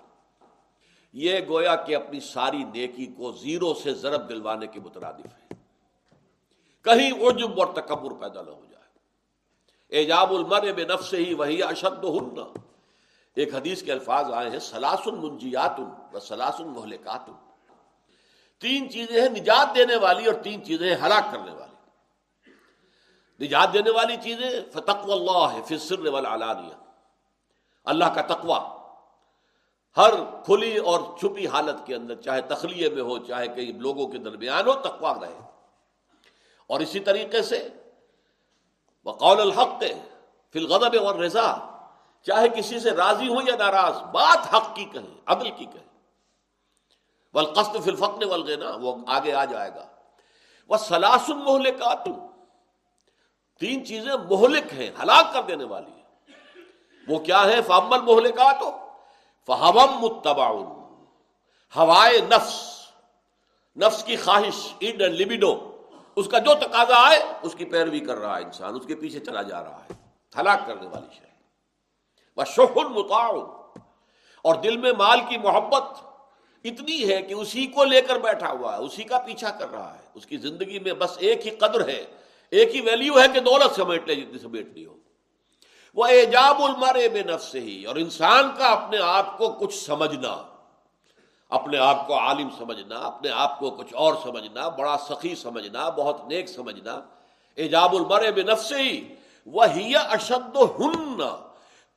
[1.13, 5.55] یہ گویا کہ اپنی ساری نیکی کو زیرو سے ضرب دلوانے کے مترادف ہے۔
[6.81, 8.83] کہیں عجب اور تکبر پیدا نہ ہو جائے۔
[9.89, 12.39] ایجاب المر بے نفس ہی وہی اشد ہن۔
[13.35, 15.79] ایک حدیث کے الفاظ آئے ہیں، سلاسن منجیات
[16.13, 17.21] و سلاسن محلکات
[18.61, 21.72] تین چیزیں ہیں نجات دینے والی اور تین چیزیں ہلاک کرنے والی۔
[23.41, 26.75] نجات دینے والی چیزیں فتق اللہ ہے فصر والعلانیہ
[27.85, 28.59] اللہ کا تقوی
[29.97, 30.13] ہر
[30.45, 34.67] کھلی اور چھپی حالت کے اندر، چاہے تخلیے میں ہو، چاہے کئی لوگوں کے درمیان
[34.67, 35.39] ہو تقوا رہے۔
[36.67, 37.69] اور اسی طریقے سے
[39.05, 39.83] بقول الحق
[40.53, 41.69] فی الغضب اور رضا
[42.21, 45.87] چاہے کسی سے راضی ہو یا ناراض، بات حق کی کہیں عدل کی کہیں
[47.33, 49.85] والقصد فی الفقر والغنا وہ آگے آ جائے گا۔
[50.67, 52.07] وہ سلاسن مہلکات
[53.59, 56.03] تین چیزیں مہلک ہیں، ہلاک کر دینے والی ہیں۔
[57.07, 58.87] وہ کیا ہے فامل مہلکات ہو
[59.47, 60.47] فہم متبا
[61.75, 62.73] ہوائے نفس
[63.77, 65.81] نفس کی خواہش اینڈ لبیڈو
[66.15, 69.19] اس کا جو تقاضا آئے، اس کی پیروی کر رہا ہے انسان، اس کے پیچھے
[69.19, 69.93] چلا جا رہا ہے۔
[70.39, 71.25] ہلاک کرنے والی شے۔
[72.37, 73.25] وہ شوہل متا
[74.41, 75.83] اور دل میں مال کی محبت
[76.63, 79.95] اتنی ہے کہ اسی کو لے کر بیٹھا ہوا ہے، اسی کا پیچھا کر رہا
[79.95, 82.05] ہے۔ اس کی زندگی میں بس ایک ہی قدر ہے۔
[82.53, 84.97] ایک ہی ویلیو ہے کہ دولت سمیٹ لے جتنی سمیٹنی ہو۔
[85.95, 90.33] وہ ایجاب المر بے نفس ہی، اور انسان کا اپنے آپ کو کچھ سمجھنا،
[91.51, 96.27] اپنے آپ کو عالم سمجھنا، اپنے آپ کو کچھ اور سمجھنا، بڑا سخی سمجھنا، بہت
[96.27, 96.99] نیک سمجھنا۔
[97.57, 99.13] ایجاب المر بے نفس ہی
[99.45, 99.63] وہ
[99.95, 101.21] اشد ہن۔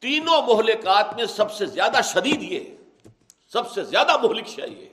[0.02, 2.64] تینوں مہلکات میں سب سے زیادہ شدید یہ
[3.52, 4.88] سب سے زیادہ مہلک شہ یہ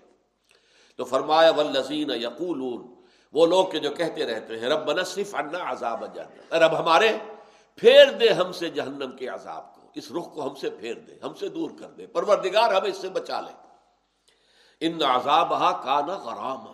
[1.00, 2.62] تو فرمایا ولزین یقول
[3.34, 7.18] وہ لوگ کے جو کہتے رہتے ہیں رب نصف انا عذاب جانا رب ہمارے،
[7.76, 11.12] پھیر دے ہم سے جہنم کے عذاب کو۔ اس رخ کو ہم سے پھیر دے،
[11.24, 13.52] ہم سے دور کر دے۔ پروردگار ہمیں اس سے بچا لے۔
[14.80, 15.50] ان عذاب
[15.84, 16.72] کا نہ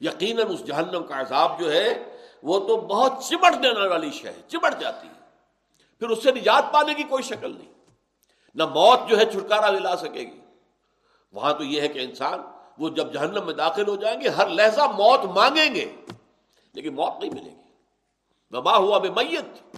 [0.00, 4.42] یقیناً اس جہنم کا عذاب جو ہے، وہ تو بہت چمٹ دینے والی شے ہے،
[4.48, 5.20] چمٹ جاتی ہے۔
[5.98, 7.72] پھر اس سے نجات پانے کی کوئی شکل نہیں۔
[8.54, 10.40] نہ موت جو ہے، چھٹکارا دلا سکے گی۔
[11.32, 12.42] وہاں تو یہ ہے کہ انسان
[12.78, 15.96] وہ جب جہنم میں داخل ہو جائیں گے، ہر لہجہ موت مانگیں گے۔
[16.72, 17.72] لیکن موت نہیں ملے گی۔
[18.50, 19.76] وبا ہوا بے میت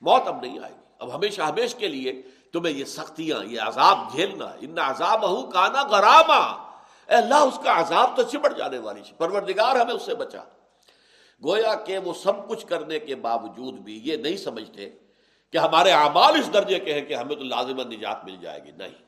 [0.00, 2.22] موت اب نہیں آئے گی۔ اب ہمیشہ ہمیش کے لیے
[2.52, 6.68] تمہیں یہ سختیاں، یہ عذاب جھیلنا ان عذاب ہوں کانا گراما
[7.08, 10.42] اے اللہ، اس کا عذاب تو چپٹ جانے والی پروردگار ہمیں اس سے بچا۔
[11.44, 14.90] گویا کہ وہ سب کچھ کرنے کے باوجود بھی یہ نہیں سمجھتے
[15.52, 18.70] کہ ہمارے اعمال اس درجے کے ہیں کہ ہمیں تو لازمت نجات مل جائے گی۔
[18.72, 19.07] نہیں۔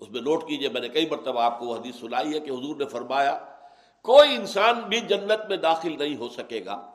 [0.00, 2.50] اس میں نوٹ کیجیے، میں نے کئی مرتبہ آپ کو وہ حدیث سنائی ہے کہ
[2.50, 3.38] حضور نے فرمایا،
[4.02, 6.90] کوئی انسان بھی جنت میں داخل نہیں ہو سکے گا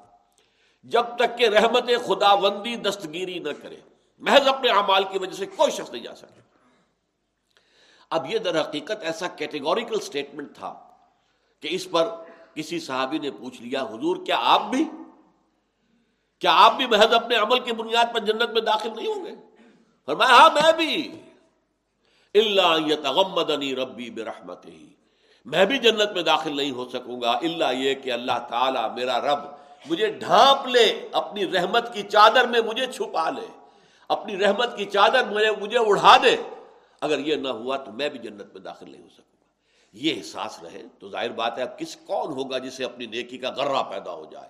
[0.83, 3.75] جب تک کہ رحمت خدا بندی دستگیری نہ کرے۔
[4.19, 6.41] محض اپنے اعمال کی وجہ سے کوئی شخص نہیں جا سکے۔
[8.09, 10.87] اب یہ در حقیقت ایسا کیٹیگوریکل سٹیٹمنٹ تھا
[11.59, 12.09] کہ اس پر
[12.53, 14.83] کسی صحابی نے پوچھ لیا، حضور کیا آپ بھی؟
[16.39, 19.31] کیا آپ بھی محض اپنے عمل کی بنیاد پر جنت میں داخل نہیں ہوں گے؟
[20.05, 21.21] فرمایا ہاں میں بھی۔
[22.35, 24.87] اللہ تغمدنی ربی برحمت ہی
[25.45, 29.21] میں بھی جنت میں داخل نہیں ہو سکوں گا اللہ یہ کہ اللہ تعالی میرا
[29.21, 29.39] رب
[29.89, 33.47] مجھے ڈھانپ لے، اپنی رحمت کی چادر میں مجھے چھپا لے۔
[34.07, 36.35] اپنی رحمت کی چادر مجھے مجھے اڑا دے۔
[37.01, 39.45] اگر یہ نہ ہوا تو میں بھی جنت میں داخل نہیں ہو سکوں گا۔
[39.93, 43.49] یہ احساس رہے تو ظاہر بات ہے، اب کس کون ہوگا جسے اپنی نیکی کا
[43.49, 44.49] غرہ پیدا ہو جائے؟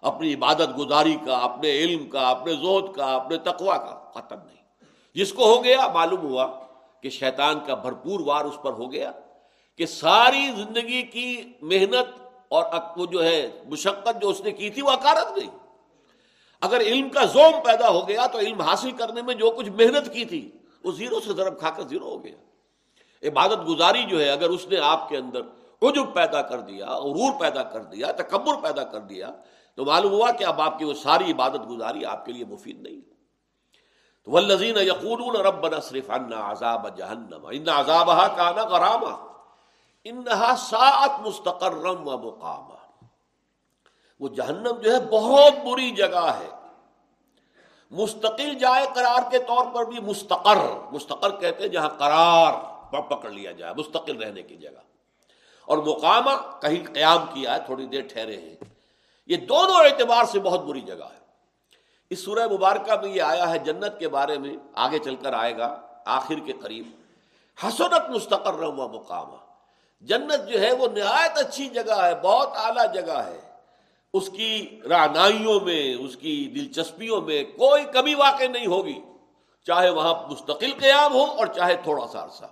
[0.00, 4.84] اپنی عبادت گزاری کا، اپنے علم کا، اپنے زہد کا، اپنے تقوا کا، ختم نہیں۔
[5.14, 6.63] جس کو ہو گیا، معلوم ہوا
[7.04, 9.12] کہ شیطان کا بھرپور وار اس پر ہو گیا
[9.78, 12.64] کہ ساری زندگی کی محنت اور
[12.96, 15.48] وہ جو ہے مشقت جو اس نے کی تھی وہ اکارت گئی۔
[16.60, 20.12] اگر علم کا زوم پیدا ہو گیا تو علم حاصل کرنے میں جو کچھ محنت
[20.12, 20.50] کی تھی
[20.84, 22.36] وہ زیرو سے ضرب کھا کر زیرو ہو گیا۔
[23.28, 25.40] عبادت گزاری جو ہے اگر اس نے آپ کے اندر
[25.82, 29.30] عجب پیدا کر دیا عرور پیدا کر دیا، تکبر پیدا کر دیا
[29.74, 32.80] تو معلوم ہوا کہ اب آپ کی وہ ساری عبادت گزاری آپ کے لیے مفید
[32.80, 33.13] نہیں۔
[34.26, 39.14] تو ولزین یقون رب صرف عذاب جہنم ان عذاب کا نا غرامہ
[40.06, 42.16] انہا سات مستقرم و
[44.20, 46.50] وہ جہنم جو ہے بہت بری جگہ ہے
[47.92, 50.62] مستقل جائے قرار کے طور پر بھی مستقر
[50.92, 52.52] مستقر کہتے ہیں جہاں قرار
[53.00, 54.80] پکڑ لیا جائے مستقل رہنے کی جگہ
[55.68, 58.54] اور مقامہ کہیں قیام کیا ہے تھوڑی دیر ٹھہرے ہیں
[59.30, 61.23] یہ دونوں اعتبار سے بہت بری جگہ ہے
[62.14, 65.58] اس سورہ مبارکہ میں یہ آیا ہے، جنت کے بارے میں آگے چل کر آئے
[65.58, 66.90] گا، آخر کے قریب۔
[67.66, 69.36] حسنت مستقر و مقامہ۔
[70.00, 73.40] جنت جو ہے وہ نہایت اچھی جگہ ہے، بہت اعلیٰ جگہ ہے۔
[74.14, 79.00] اس کی رانائیوں میں، اس کی دلچسپیوں میں کوئی کمی واقع نہیں ہوگی۔
[79.66, 82.44] چاہے وہاں مستقل قیام ہو اور چاہے تھوڑا سا عرصہ۔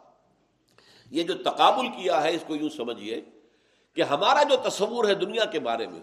[1.11, 3.21] یہ جو تقابل کیا ہے، اس کو یوں سمجھیے
[3.95, 6.01] کہ ہمارا جو تصور ہے دنیا کے بارے میں،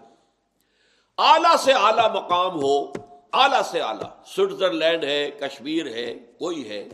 [1.18, 2.92] اعلی سے اعلی مقام ہو
[3.32, 6.88] اعلی سے اعلی، سوئٹزرلینڈ ہے، کشمیر ہے، کوئی ہے،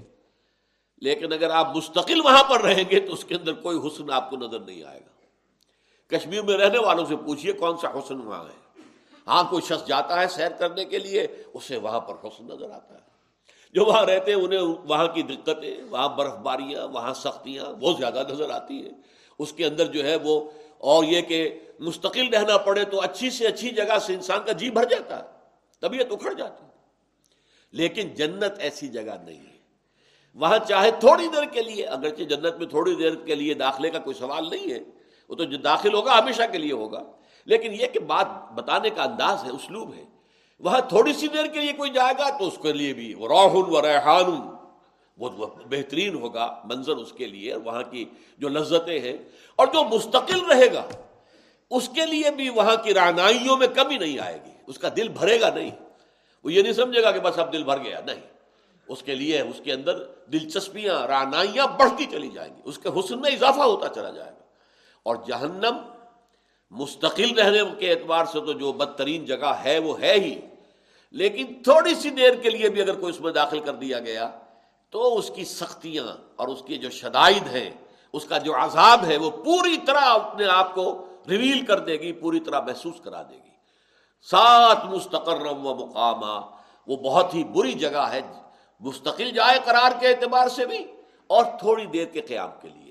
[0.98, 4.30] لیکن اگر آپ مستقل وہاں پر رہیں گے تو اس کے اندر کوئی حسن آپ
[4.30, 5.16] کو نظر نہیں آئے گا۔
[6.16, 8.80] کشمیر میں رہنے والوں سے پوچھئے کون سا حسن وہاں ہے۔
[9.26, 12.94] ہاں کوئی شخص جاتا ہے سیر کرنے کے لیے، اسے وہاں پر حسن نظر آتا
[12.94, 13.00] ہے۔
[13.72, 18.22] جو وہاں رہتے ہیں، انہیں وہاں کی دقتیں، وہاں برف باریاں وہاں سختیاں بہت زیادہ
[18.30, 18.92] نظر آتی ہیں۔
[19.38, 23.46] اس کے اندر جو ہے وہ، اور یہ کہ مستقل رہنا پڑے تو اچھی سے
[23.46, 25.35] اچھی جگہ سے انسان کا جی بھر جاتا ہے۔
[25.80, 26.64] طبیعت اکھڑ جاتی
[27.72, 29.56] لیکن جنت ایسی جگہ نہیں ہے۔
[30.34, 33.98] وہاں چاہے تھوڑی دیر کے لیے، اگرچہ جنت میں تھوڑی دیر کے لیے داخلے کا
[33.98, 34.80] کوئی سوال نہیں ہے،
[35.28, 37.02] وہ تو جو داخل ہوگا ہمیشہ کے لیے ہوگا۔
[37.44, 40.04] لیکن یہ کہ بات بتانے کا انداز ہے، اسلوب ہے۔
[40.60, 43.74] وہاں تھوڑی سی دیر کے لیے کوئی جائے گا تو اس کے لیے بھی راہن
[43.74, 44.56] و ریحان،
[45.18, 48.04] وہ بہترین ہوگا منظر اس کے لیے وہاں کی
[48.38, 49.16] جو لذتیں ہیں
[49.56, 50.86] اور جو مستقل رہے گا،
[51.70, 55.08] اس کے لیے بھی وہاں کی رانائیوں میں کمی نہیں آئے گی۔ اس کا دل
[55.08, 55.70] بھرے گا نہیں۔
[56.44, 58.20] وہ یہ نہیں سمجھے گا کہ بس اب دل بھر گیا، نہیں۔
[58.88, 63.20] اس کے لیے، اس کے اندر دلچسپیاں، رانائیاں بڑھتی چلی جائیں گی۔ اس کے حسن
[63.20, 64.44] میں اضافہ ہوتا چلا جائے گا۔
[65.02, 65.76] اور جہنم
[66.70, 70.40] مستقل رہنے کے اعتبار سے تو جو بدترین جگہ ہے، وہ ہے ہی۔
[71.10, 74.30] لیکن تھوڑی سی دیر کے لیے بھی اگر کوئی اس میں داخل کر دیا گیا،
[74.90, 76.06] تو اس کی سختیاں
[76.36, 77.70] اور اس کی جو شدائد ہیں،
[78.12, 82.12] اس کا جو عذاب ہے، وہ پوری طرح اپنے آپ کو ریویل کر دے گی،
[82.12, 83.55] پوری طرح محسوس کرا دے گی۔
[84.30, 86.40] سات مستقر و مقامہ
[86.86, 88.20] وہ بہت ہی بری جگہ ہے۔
[88.80, 90.86] مستقل جائے قرار کے اعتبار سے بھی
[91.26, 92.86] اور تھوڑی دیر کے قیام کے لیے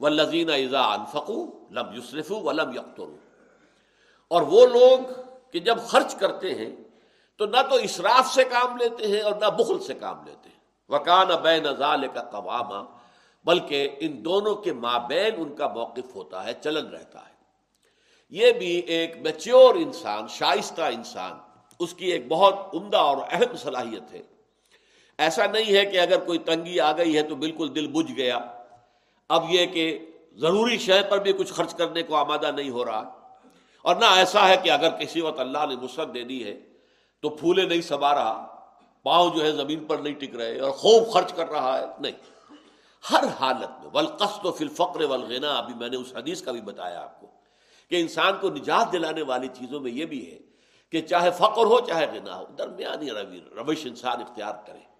[0.00, 3.16] و لذین اضا انفقو لم یوسرف و لم یخترو
[4.28, 4.98] اور وہ لوگ
[5.50, 6.76] کہ جب خرچ کرتے ہیں
[7.36, 10.60] تو نہ تو اسراف سے کام لیتے ہیں اور نہ بخل سے کام لیتے ہیں۔
[10.88, 12.84] وکان بے نظال کا قوامہ
[13.44, 17.39] بلکہ ان دونوں کے مابین ان کا موقف ہوتا ہے، چلن رہتا ہے۔
[18.30, 21.32] یہ بھی ایک میچیور انسان، شائستہ انسان،
[21.78, 24.22] اس کی ایک بہت عمدہ اور اہم صلاحیت ہے۔
[25.18, 28.38] ایسا نہیں ہے کہ اگر کوئی تنگی آ گئی ہے تو بالکل دل بجھ گیا۔
[29.28, 29.98] اب یہ کہ
[30.32, 33.30] ضروری شے پر بھی کچھ خرچ کرنے کو آمادہ نہیں ہو رہا۔
[33.82, 36.60] اور نہ ایسا ہے کہ اگر کسی وقت اللہ نے نصرت دے دی ہے
[37.22, 38.56] تو پھولے نہیں سبا رہا،
[39.02, 42.12] پاؤں جو ہے زمین پر نہیں ٹک رہے اور خوب خرچ کر رہا ہے۔ نہیں۔
[43.10, 47.02] ہر حالت میں ولقص و فلفقر ولغنا ابھی میں نے اس حدیث کا بھی بتایا۔
[47.02, 47.19] آپ کو
[47.90, 50.38] کہ انسان کو نجات دلانے والی چیزوں میں یہ بھی ہے
[50.90, 53.10] کہ چاہے فقر ہو، چاہے غنا ہو درمیانی
[53.56, 54.90] روش انسان اختیار کرے۔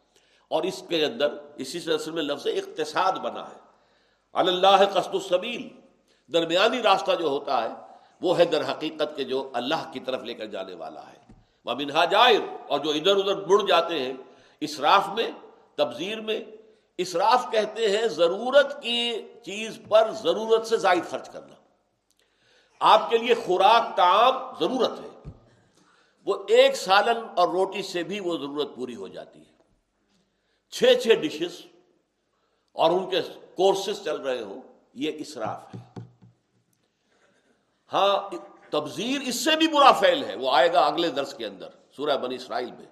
[0.48, 3.60] اور اس کے اندر، اسی سے اصل میں لفظ اقتصاد بنا ہے۔
[4.32, 5.68] اللہ قصد السبیل،
[6.32, 7.68] درمیانی راستہ جو ہوتا ہے،
[8.20, 11.32] وہ ہے در حقیقت کے جو اللہ کی طرف لے کر جانے والا ہے۔
[11.64, 14.12] وہ منہا جائر، اور جو ادھر ادھر مڑ جاتے ہیں،
[14.60, 15.30] اسراف میں
[15.74, 16.40] تبزیر میں،
[16.98, 21.59] اسراف کہتے ہیں ضرورت کی چیز پر ضرورت سے زائد خرچ کرنا۔
[22.80, 25.30] آپ کے لیے خوراک تعام ضرورت ہے۔
[26.26, 29.50] وہ ایک سالن اور روٹی سے بھی وہ ضرورت پوری ہو جاتی ہے۔
[30.70, 31.66] چھ چھ ڈشز
[32.72, 33.22] اور ان کے
[33.56, 34.62] کورسز چل رہے ہوں،
[34.94, 36.04] یہ اسراف ہے۔
[37.92, 38.34] ہاں
[38.70, 42.16] تبزیر اس سے بھی برا فیل ہے، وہ آئے گا اگلے درس کے اندر، سورہ
[42.16, 42.86] بنی اسرائیل میں۔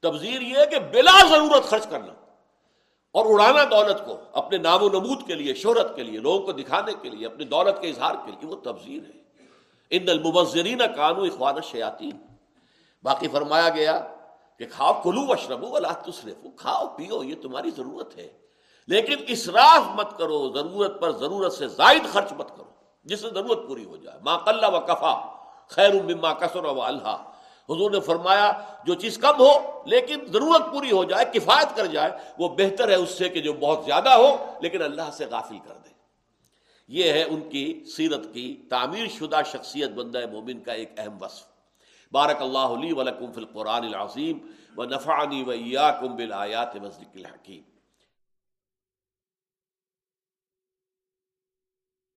[0.00, 2.19] تبزیر یہ کہ بلا ضرورت خرچ کرنا۔
[3.12, 6.52] اور اڑانا دولت کو اپنے نام و نمود کے لیے، شہرت کے لیے، لوگوں کو
[6.52, 9.20] دکھانے کے لیے، اپنی دولت کے اظہار کے لیے، وہ تبزیر ہے۔
[9.90, 12.10] ان المبذرین کانو اخوان شیاتی
[13.02, 14.06] باقی فرمایا گیا
[14.58, 18.28] کہ کھاؤ کلو وشربو اللہ تصرف کھاؤ، پیو، یہ تمہاری ضرورت ہے۔
[18.86, 22.70] لیکن اسراف مت کرو، ضرورت پر ضرورت سے زائد خرچ مت کرو،
[23.04, 25.26] جس سے ضرورت پوری ہو جائے۔ ماں کلّا و کفا
[25.68, 27.29] خیر مما کسر و اللہ
[27.70, 28.52] حضور نے فرمایا،
[28.84, 32.94] جو چیز کم ہو، لیکن ضرورت پوری ہو جائے، کفایت کر جائے، وہ بہتر ہے
[32.94, 35.90] اس سے کہ جو بہت زیادہ ہو، لیکن اللہ سے غافل کر دے۔
[36.88, 41.44] یہ ہے ان کی سیرت کی تعمیر شدہ شخصیت بندہ مومن کا ایک اہم وصف۔
[42.12, 44.38] بارک اللہ علی ولکم فی القرآن العظیم
[44.76, 47.62] و نفعنی و ایاکم بالآیات وزرک الحکیم۔